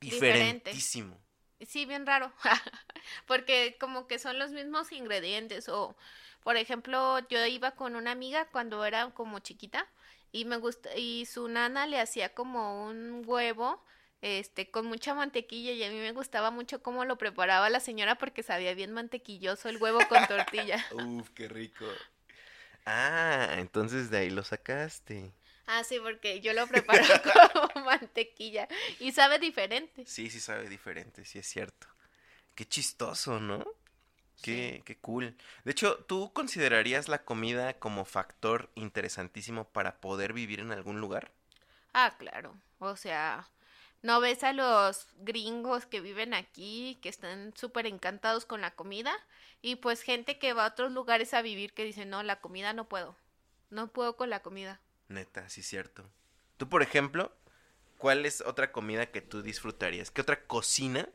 [0.00, 0.70] Diferente.
[0.70, 1.18] diferentísimo.
[1.60, 2.32] Sí, bien raro.
[3.26, 5.68] Porque como que son los mismos ingredientes.
[5.68, 5.96] O,
[6.42, 9.86] por ejemplo, yo iba con una amiga cuando era como chiquita
[10.32, 13.80] y me gusta, y su nana le hacía como un huevo,
[14.24, 18.16] este, con mucha mantequilla, y a mí me gustaba mucho cómo lo preparaba la señora
[18.16, 20.82] porque sabía bien mantequilloso el huevo con tortilla.
[20.92, 21.84] Uf, qué rico.
[22.86, 25.30] Ah, entonces de ahí lo sacaste.
[25.66, 27.02] Ah, sí, porque yo lo preparo
[27.74, 28.66] con mantequilla
[28.98, 30.06] y sabe diferente.
[30.06, 31.86] Sí, sí sabe diferente, sí es cierto.
[32.54, 33.62] Qué chistoso, ¿no?
[34.40, 35.36] Qué, qué cool.
[35.64, 41.30] De hecho, ¿tú considerarías la comida como factor interesantísimo para poder vivir en algún lugar?
[41.92, 42.56] Ah, claro.
[42.78, 43.48] O sea,
[44.04, 49.16] no ves a los gringos que viven aquí, que están súper encantados con la comida,
[49.62, 52.74] y pues gente que va a otros lugares a vivir que dice, no, la comida
[52.74, 53.16] no puedo.
[53.70, 54.78] No puedo con la comida.
[55.08, 56.04] Neta, sí es cierto.
[56.58, 57.34] Tú, por ejemplo,
[57.96, 60.10] ¿cuál es otra comida que tú disfrutarías?
[60.10, 61.08] ¿Qué otra cocina?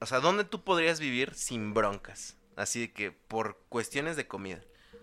[0.00, 2.38] O sea, ¿dónde tú podrías vivir sin broncas?
[2.56, 4.62] Así que por cuestiones de comida.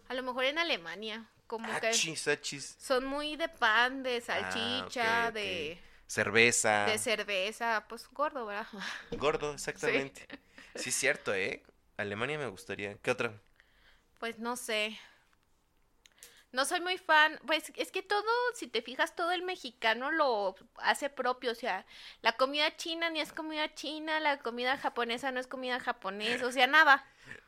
[0.09, 2.77] A lo mejor en Alemania, como que Achis, achis.
[2.79, 5.33] son muy de pan, de salchicha, Ah, ok.
[5.35, 6.85] de, Cerveza.
[6.85, 8.67] de cerveza, pues gordo, ¿verdad?
[9.11, 10.25] Gordo, exactamente.
[10.75, 10.89] Sí.
[10.89, 11.63] es cierto, ¿eh?
[11.97, 12.95] Alemania me gustaría.
[12.95, 13.33] ¿Qué otra?
[14.19, 14.97] Pues no sé.
[16.53, 18.23] No soy muy fan, pues es que todo,
[18.55, 21.85] si te fijas, todo el mexicano lo hace propio, o sea,
[22.21, 26.51] la comida china ni es comida china, la comida japonesa no es comida japonesa, o
[26.51, 27.05] sea, nada.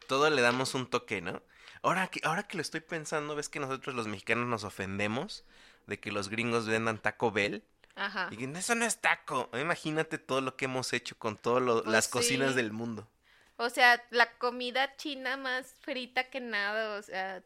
[0.08, 1.42] Todo le damos un toque, ¿no?
[1.82, 5.46] Ahora que, ahora que lo estoy pensando, ves que nosotros los mexicanos nos ofendemos
[5.88, 7.64] de que los gringos vendan Taco Bell.
[8.00, 8.30] Ajá.
[8.32, 9.50] Y que eso no es taco.
[9.54, 13.08] Imagínate todo lo que hemos hecho con todas Pues las cocinas del mundo.
[13.58, 17.44] O sea, la comida china más frita que nada, o sea,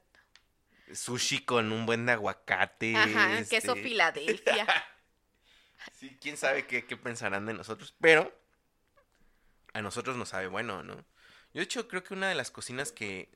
[0.93, 2.95] Sushi con un buen aguacate.
[2.95, 4.68] ajá, queso este, Filadelfia.
[5.99, 8.34] Sí, quién sabe qué, qué pensarán de nosotros, pero
[9.74, 10.95] a nosotros nos sabe bueno, ¿no?
[10.95, 11.04] Yo
[11.60, 13.28] de hecho creo que una de las cocinas que,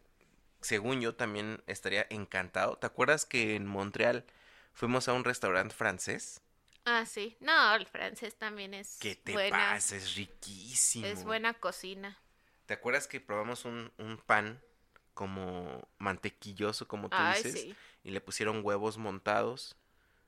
[0.62, 2.78] según yo, también estaría encantado.
[2.78, 4.24] ¿Te acuerdas que en Montreal
[4.72, 6.42] fuimos a un restaurante francés?
[6.90, 7.36] Ah, sí.
[7.42, 9.58] No, el francés también es Que te buena.
[9.74, 11.06] pasa, es riquísimo.
[11.06, 12.18] Es buena cocina.
[12.66, 14.62] ¿Te acuerdas que probamos un, un pan
[15.14, 17.62] como mantequilloso, como tú Ay, dices?
[17.62, 17.76] sí.
[18.04, 19.76] Y le pusieron huevos montados.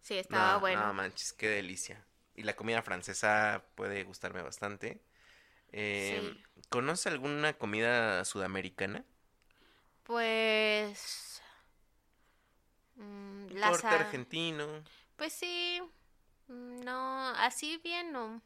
[0.02, 0.88] Sí, estaba no, bueno.
[0.88, 2.06] No manches, qué delicia.
[2.36, 5.02] Y la comida francesa puede gustarme bastante.
[5.72, 6.44] Eh, Sí.
[6.70, 9.06] ¿Conoces alguna comida sudamericana?
[10.04, 11.42] Pues.
[12.96, 14.66] mm, las corte argentino.
[15.18, 15.82] Pues sí.
[16.50, 18.42] Mm, No, así bien no.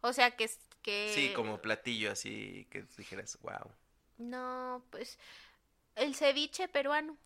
[0.00, 0.48] O sea que
[0.82, 1.12] que.
[1.14, 3.72] Sí, como platillo así que dijeras, wow.
[4.18, 5.18] No, pues.
[5.94, 7.18] El ceviche peruano.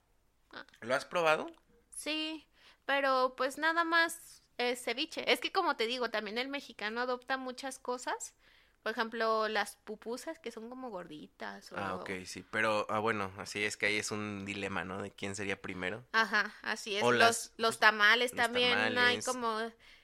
[0.81, 1.51] ¿Lo has probado?
[1.91, 2.49] Sí,
[2.87, 5.31] pero pues nada más es ceviche.
[5.33, 8.35] Es que como te digo, también el mexicano adopta muchas cosas.
[8.83, 11.71] Por ejemplo, las pupusas que son como gorditas.
[11.73, 11.77] O...
[11.77, 12.45] Ah, ok, sí.
[12.51, 15.03] Pero, ah, bueno, así es que ahí es un dilema, ¿no?
[15.03, 16.03] De quién sería primero.
[16.13, 17.05] Ajá, así es.
[17.05, 19.61] O los, las- los tamales los también hay como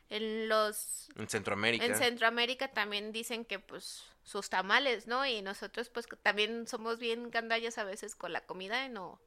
[0.08, 1.86] en los En Centroamérica.
[1.86, 5.26] en Centroamérica también dicen que pues sus tamales, ¿no?
[5.26, 9.18] Y nosotros pues también somos bien gandallas a veces con la comida y no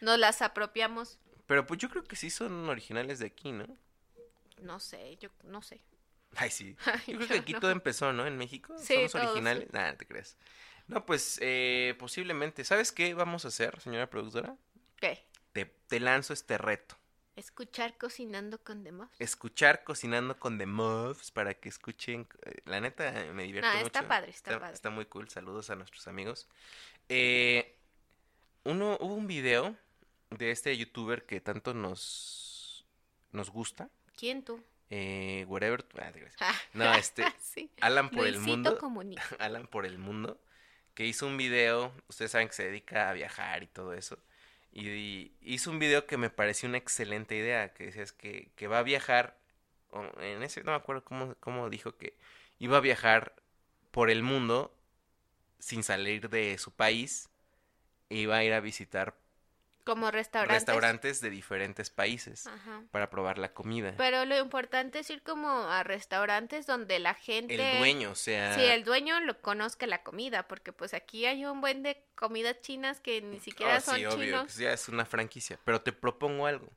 [0.00, 1.18] nos las apropiamos.
[1.46, 3.66] Pero pues yo creo que sí son originales de aquí, ¿no?
[4.62, 5.80] No sé, yo no sé.
[6.36, 6.76] Ay, sí.
[7.06, 7.60] Yo creo que aquí no.
[7.60, 8.26] todo empezó, ¿no?
[8.26, 8.74] En México.
[8.78, 9.28] Sí, Somos todo, sí.
[9.28, 9.72] originales.
[9.72, 10.36] Nada, no te creas.
[10.86, 12.64] No, pues eh, posiblemente.
[12.64, 14.56] ¿Sabes qué vamos a hacer, señora productora?
[14.96, 15.24] ¿Qué?
[15.52, 16.96] Te, te lanzo este reto.
[17.36, 19.08] Escuchar cocinando con demás.
[19.18, 22.28] Escuchar cocinando con The Muffs para que escuchen.
[22.44, 23.86] eh, La neta me divierte Ah, mucho.
[23.86, 24.74] está padre, está padre.
[24.74, 25.28] Está muy cool.
[25.30, 26.48] Saludos a nuestros amigos.
[27.08, 27.76] Eh,
[28.64, 29.76] uno, hubo un video
[30.30, 32.84] de este youtuber que tanto nos,
[33.32, 33.88] nos gusta.
[34.16, 34.62] ¿Quién tú?
[34.90, 35.84] Eh, whatever.
[36.00, 36.12] ah.
[36.40, 37.24] Ah, No, este.
[37.40, 37.70] sí.
[37.80, 38.76] Alan por el mundo.
[38.78, 39.22] Comunica.
[39.38, 40.40] Alan por el mundo,
[40.94, 44.18] que hizo un video, ustedes saben que se dedica a viajar y todo eso,
[44.72, 48.66] y, y hizo un video que me pareció una excelente idea, que decías que, que
[48.66, 49.36] va a viajar,
[50.20, 52.16] en ese no me acuerdo cómo, cómo dijo que
[52.58, 53.34] iba a viajar
[53.90, 54.72] por el mundo
[55.58, 57.28] sin salir de su país,
[58.10, 59.16] e iba a ir a visitar
[59.84, 60.62] Como restaurantes.
[60.66, 62.82] restaurantes de diferentes países Ajá.
[62.90, 63.94] para probar la comida.
[63.96, 67.54] Pero lo importante es ir como a restaurantes donde la gente...
[67.72, 68.54] el dueño, o sea...
[68.54, 72.60] Sí, el dueño lo conozca la comida, porque pues aquí hay un buen de comidas
[72.60, 74.42] chinas que ni siquiera Oh, son sí, obvio, chinos.
[74.44, 75.58] pues ya es una franquicia.
[75.64, 76.70] Pero te propongo algo.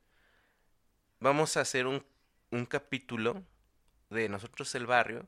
[1.20, 2.04] Vamos a hacer un,
[2.50, 3.42] un capítulo
[4.10, 5.26] de nosotros el barrio,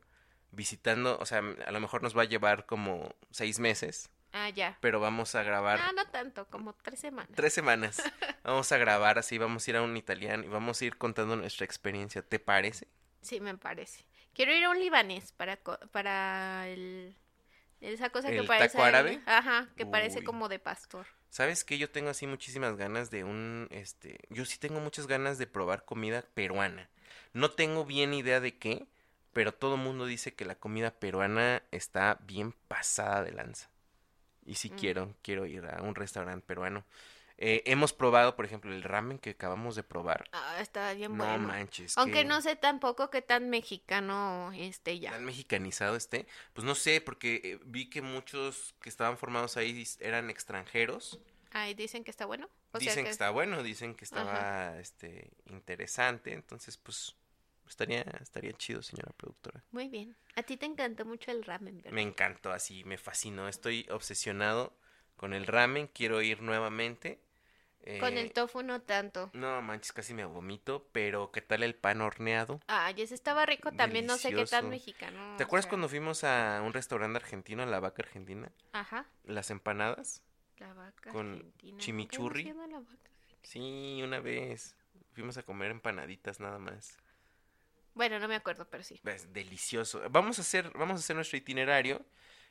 [0.50, 4.76] visitando, o sea, a lo mejor nos va a llevar como seis meses, Ah, ya.
[4.80, 7.30] pero vamos a grabar Ah, no tanto, como tres semanas.
[7.34, 8.02] tres semanas.
[8.44, 11.34] Vamos a grabar así, vamos a ir a un italiano y vamos a ir contando
[11.36, 12.22] nuestra experiencia.
[12.22, 12.86] ¿Te parece?
[13.20, 14.04] Sí, me parece.
[14.34, 15.56] Quiero ir a un libanés para,
[15.90, 17.16] para el...
[17.80, 18.68] Esa cosa que ¿El parece...
[18.76, 19.20] taco árabe?
[19.26, 21.06] Ajá, que parece como de pastor.
[21.28, 21.76] ¿Sabes qué?
[21.76, 25.84] Yo tengo así muchísimas ganas de un, este, yo sí tengo muchas ganas de probar
[25.84, 26.88] comida peruana.
[27.32, 28.86] No tengo bien idea de qué,
[29.32, 33.68] pero todo el mundo dice que la comida peruana está bien pasada de lanza.
[34.46, 34.76] Y sí Mm.
[34.78, 36.84] quiero, quiero ir a un restaurante peruano.
[37.38, 40.24] Eh, hemos probado, por ejemplo, el ramen que acabamos de probar.
[40.32, 41.48] Ah, está bien No bueno.
[41.48, 41.98] manches.
[41.98, 45.10] Aunque que no sé tampoco qué tan mexicano esté ya.
[45.10, 46.26] tan mexicanizado esté.
[46.54, 51.18] Pues no sé, porque eh, vi que muchos que estaban formados ahí eran extranjeros.
[51.50, 52.48] Ay, dicen que está bueno.
[52.72, 53.10] O sea dicen que...
[53.10, 57.14] está bueno, dicen que estaba este interesante, entonces pues
[57.68, 59.62] estaría estaría chido, señora productora.
[59.70, 60.16] Muy bien.
[60.34, 61.92] A ti te encantó mucho el ramen, ¿verdad?
[61.92, 64.76] Me encantó así, me fascinó, estoy obsesionado
[65.16, 67.20] con el ramen, quiero ir nuevamente.
[68.00, 69.30] Con Eh, el tofu no tanto.
[69.32, 72.60] No manches, casi me vomito, pero ¿qué tal el pan horneado?
[72.66, 75.36] Ay, ese estaba rico también, no sé qué tan mexicano.
[75.36, 78.50] ¿Te acuerdas sea, cuando fuimos a un restaurante argentino, a la vaca argentina?
[78.72, 80.22] Ajá, Las empanadas.
[80.58, 81.78] la vaca con argentina.
[81.78, 82.52] chimichurri?
[83.42, 84.74] Sí, una vez
[85.12, 86.98] fuimos a comer empanaditas nada más.
[87.96, 89.00] Bueno, no me acuerdo, pero sí.
[89.04, 90.02] Es delicioso.
[90.10, 92.04] Vamos a hacer, vamos a hacer nuestro itinerario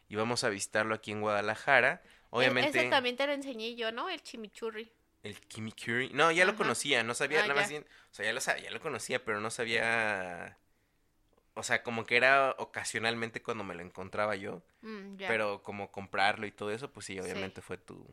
[0.10, 2.02] y vamos a visitarlo aquí en Guadalajara.
[2.32, 4.10] Obviamente, Ese también te lo enseñé yo, ¿no?
[4.10, 4.92] El chimichurri.
[5.22, 6.10] el Kimikuri.
[6.14, 7.86] No, ya lo conocía, no sabía, Ah, nada más bien.
[8.12, 10.58] O sea, ya lo sabía, ya lo conocía, pero no sabía.
[11.54, 14.62] O sea, como que era ocasionalmente cuando me lo encontraba yo.
[14.82, 15.16] Mm.
[15.18, 17.20] Pero como comprarlo y todo eso, pues sí, Sí.
[17.20, 18.06] obviamente fue tu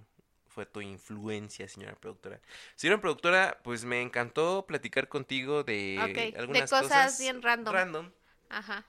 [0.52, 2.40] fue tu influencia, señora productora.
[2.76, 7.74] Señora productora, pues me encantó platicar contigo de Ok, de algunas cosas bien random.
[7.74, 8.10] Random.
[8.50, 8.84] Ajá.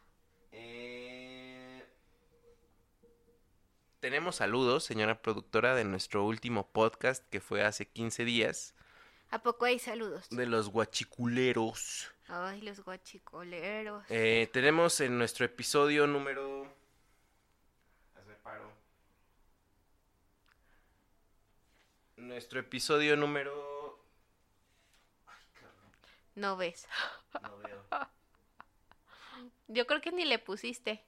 [0.52, 1.84] Eh,
[4.02, 8.76] Tenemos saludos, señora productora, de nuestro último podcast que fue hace 15 días,
[9.32, 10.28] ¿A poco hay saludos?
[10.30, 12.12] de los guachiculeros.
[12.28, 14.04] Ay, los guachicoleros.
[14.10, 16.83] Eh, tenemos en nuestro episodio número...
[22.24, 24.02] Nuestro episodio número...
[26.36, 26.88] No ves.
[27.42, 27.86] No veo.
[29.68, 31.04] Yo creo que ni le pusiste.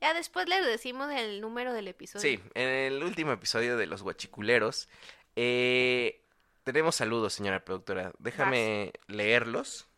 [0.00, 2.22] Ya después le decimos el número del episodio.
[2.22, 4.88] Sí, en el último episodio de los guachiculeros
[5.36, 6.24] eh,
[6.62, 8.12] tenemos saludos, señora productora.
[8.18, 9.88] Déjame leerlos.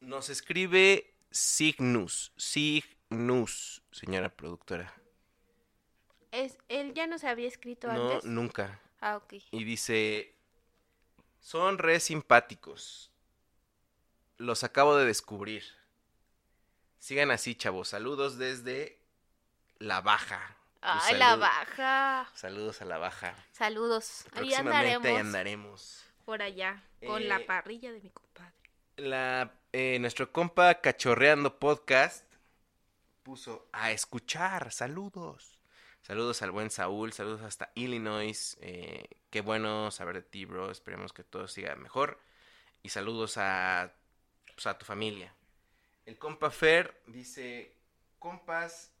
[0.00, 4.99] Nos escribe Signus, Signus, señora productora.
[6.32, 8.24] Es, él ya nos había escrito No, antes.
[8.24, 8.78] nunca.
[9.00, 9.34] Ah, ok.
[9.50, 10.34] Y dice,
[11.40, 13.10] son re simpáticos.
[14.36, 15.64] Los acabo de descubrir.
[16.98, 17.88] Sigan así, chavos.
[17.88, 18.98] Saludos desde
[19.78, 20.56] La Baja.
[20.82, 22.30] Ay, la baja.
[22.34, 23.34] Saludos a La Baja.
[23.52, 24.24] Saludos.
[24.32, 26.04] Ahí andaremos ahí andaremos.
[26.24, 28.54] por allá con Eh, la parrilla de mi compadre.
[28.96, 32.24] La, eh, nuestro compa Cachorreando Podcast
[33.22, 34.72] puso a escuchar.
[34.72, 35.58] Saludos.
[36.10, 37.12] Saludos al buen Saúl.
[37.12, 38.58] Saludos hasta Illinois.
[38.62, 40.72] eh, qué bueno saber de ti, bro.
[40.72, 42.18] Esperemos que todo siga mejor.
[42.82, 43.94] Y saludos a,
[44.52, 45.32] pues, a tu familia.
[46.06, 47.76] El compa Fer dice:
[48.18, 48.92] Compas,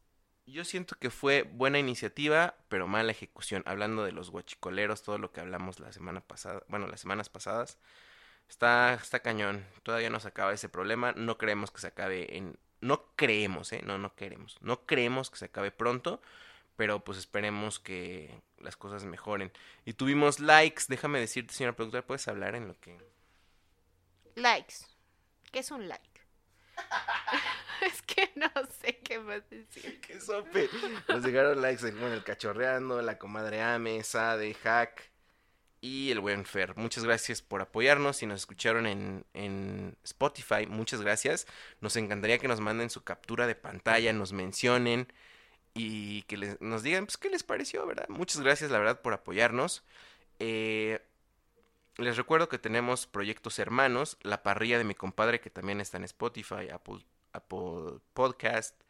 [0.46, 3.64] yo siento que fue buena iniciativa, pero mala ejecución.
[3.66, 7.76] Hablando de los guachicoleros, todo lo que hablamos la semana pasada, bueno, las semanas pasadas.
[8.48, 9.66] Está, está cañón.
[9.82, 11.10] Todavía no se acaba ese problema.
[11.16, 12.56] No creemos que se acabe en.
[12.80, 13.82] No creemos, ¿eh?
[13.84, 14.58] No, no queremos.
[14.60, 16.22] No creemos que se acabe pronto.
[16.80, 19.52] Pero pues esperemos que las cosas mejoren.
[19.84, 20.84] Y tuvimos likes.
[20.88, 22.96] Déjame decirte, señora productora, ¿puedes hablar en lo que.
[24.34, 24.76] Likes.
[25.52, 26.22] ¿Qué es un like?
[27.82, 28.50] es que no
[28.80, 30.00] sé qué más decir.
[30.00, 30.70] ¡Qué sope!
[31.06, 35.12] Nos llegaron likes en bueno, el cachorreando, la comadre Ame, Sade, Hack
[35.82, 36.78] y el buen Fer.
[36.78, 38.16] Muchas gracias por apoyarnos.
[38.16, 41.46] Si nos escucharon en, en Spotify, muchas gracias.
[41.82, 45.12] Nos encantaría que nos manden su captura de pantalla, nos mencionen
[45.74, 48.08] y que nos digan pues, qué les pareció, ¿verdad?
[48.08, 49.84] Muchas gracias, la verdad, por apoyarnos.
[50.38, 51.00] Eh,
[51.96, 56.04] les recuerdo que tenemos proyectos hermanos, la parrilla de mi compadre que también está en
[56.04, 58.80] Spotify, Apple, Apple Podcast,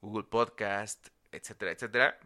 [0.00, 2.18] Google Podcast, etcétera, etcétera.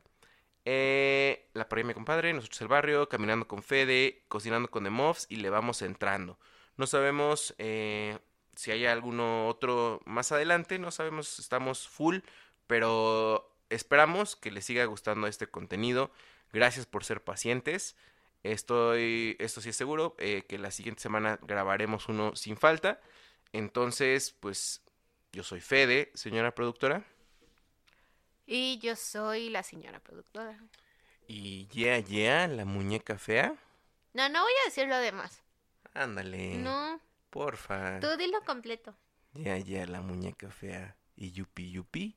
[0.65, 4.91] Eh, la parrilla de mi compadre, nosotros el barrio, caminando con Fede, cocinando con The
[4.91, 6.39] Muffs y le vamos entrando.
[6.77, 8.19] No sabemos eh,
[8.57, 12.19] si hay alguno otro más adelante, no sabemos, estamos full,
[12.67, 16.11] pero esperamos que les siga gustando este contenido.
[16.53, 17.97] Gracias por ser pacientes.
[18.43, 23.01] Estoy, esto sí es seguro, eh, que la siguiente semana grabaremos uno sin falta.
[23.53, 24.83] Entonces, pues,
[25.33, 27.05] yo soy Fede, señora productora.
[28.47, 30.59] Y yo soy la señora productora.
[31.29, 33.55] Y yeah, yeah, la muñeca fea.
[34.15, 35.43] No, no voy a decir lo demás.
[35.95, 36.57] Ándale.
[36.57, 37.01] No,
[37.31, 38.01] Porfa.
[38.01, 38.97] tú dilo completo.
[39.35, 40.97] Ya, ya, la muñeca fea.
[41.15, 42.17] Y yupi yupi,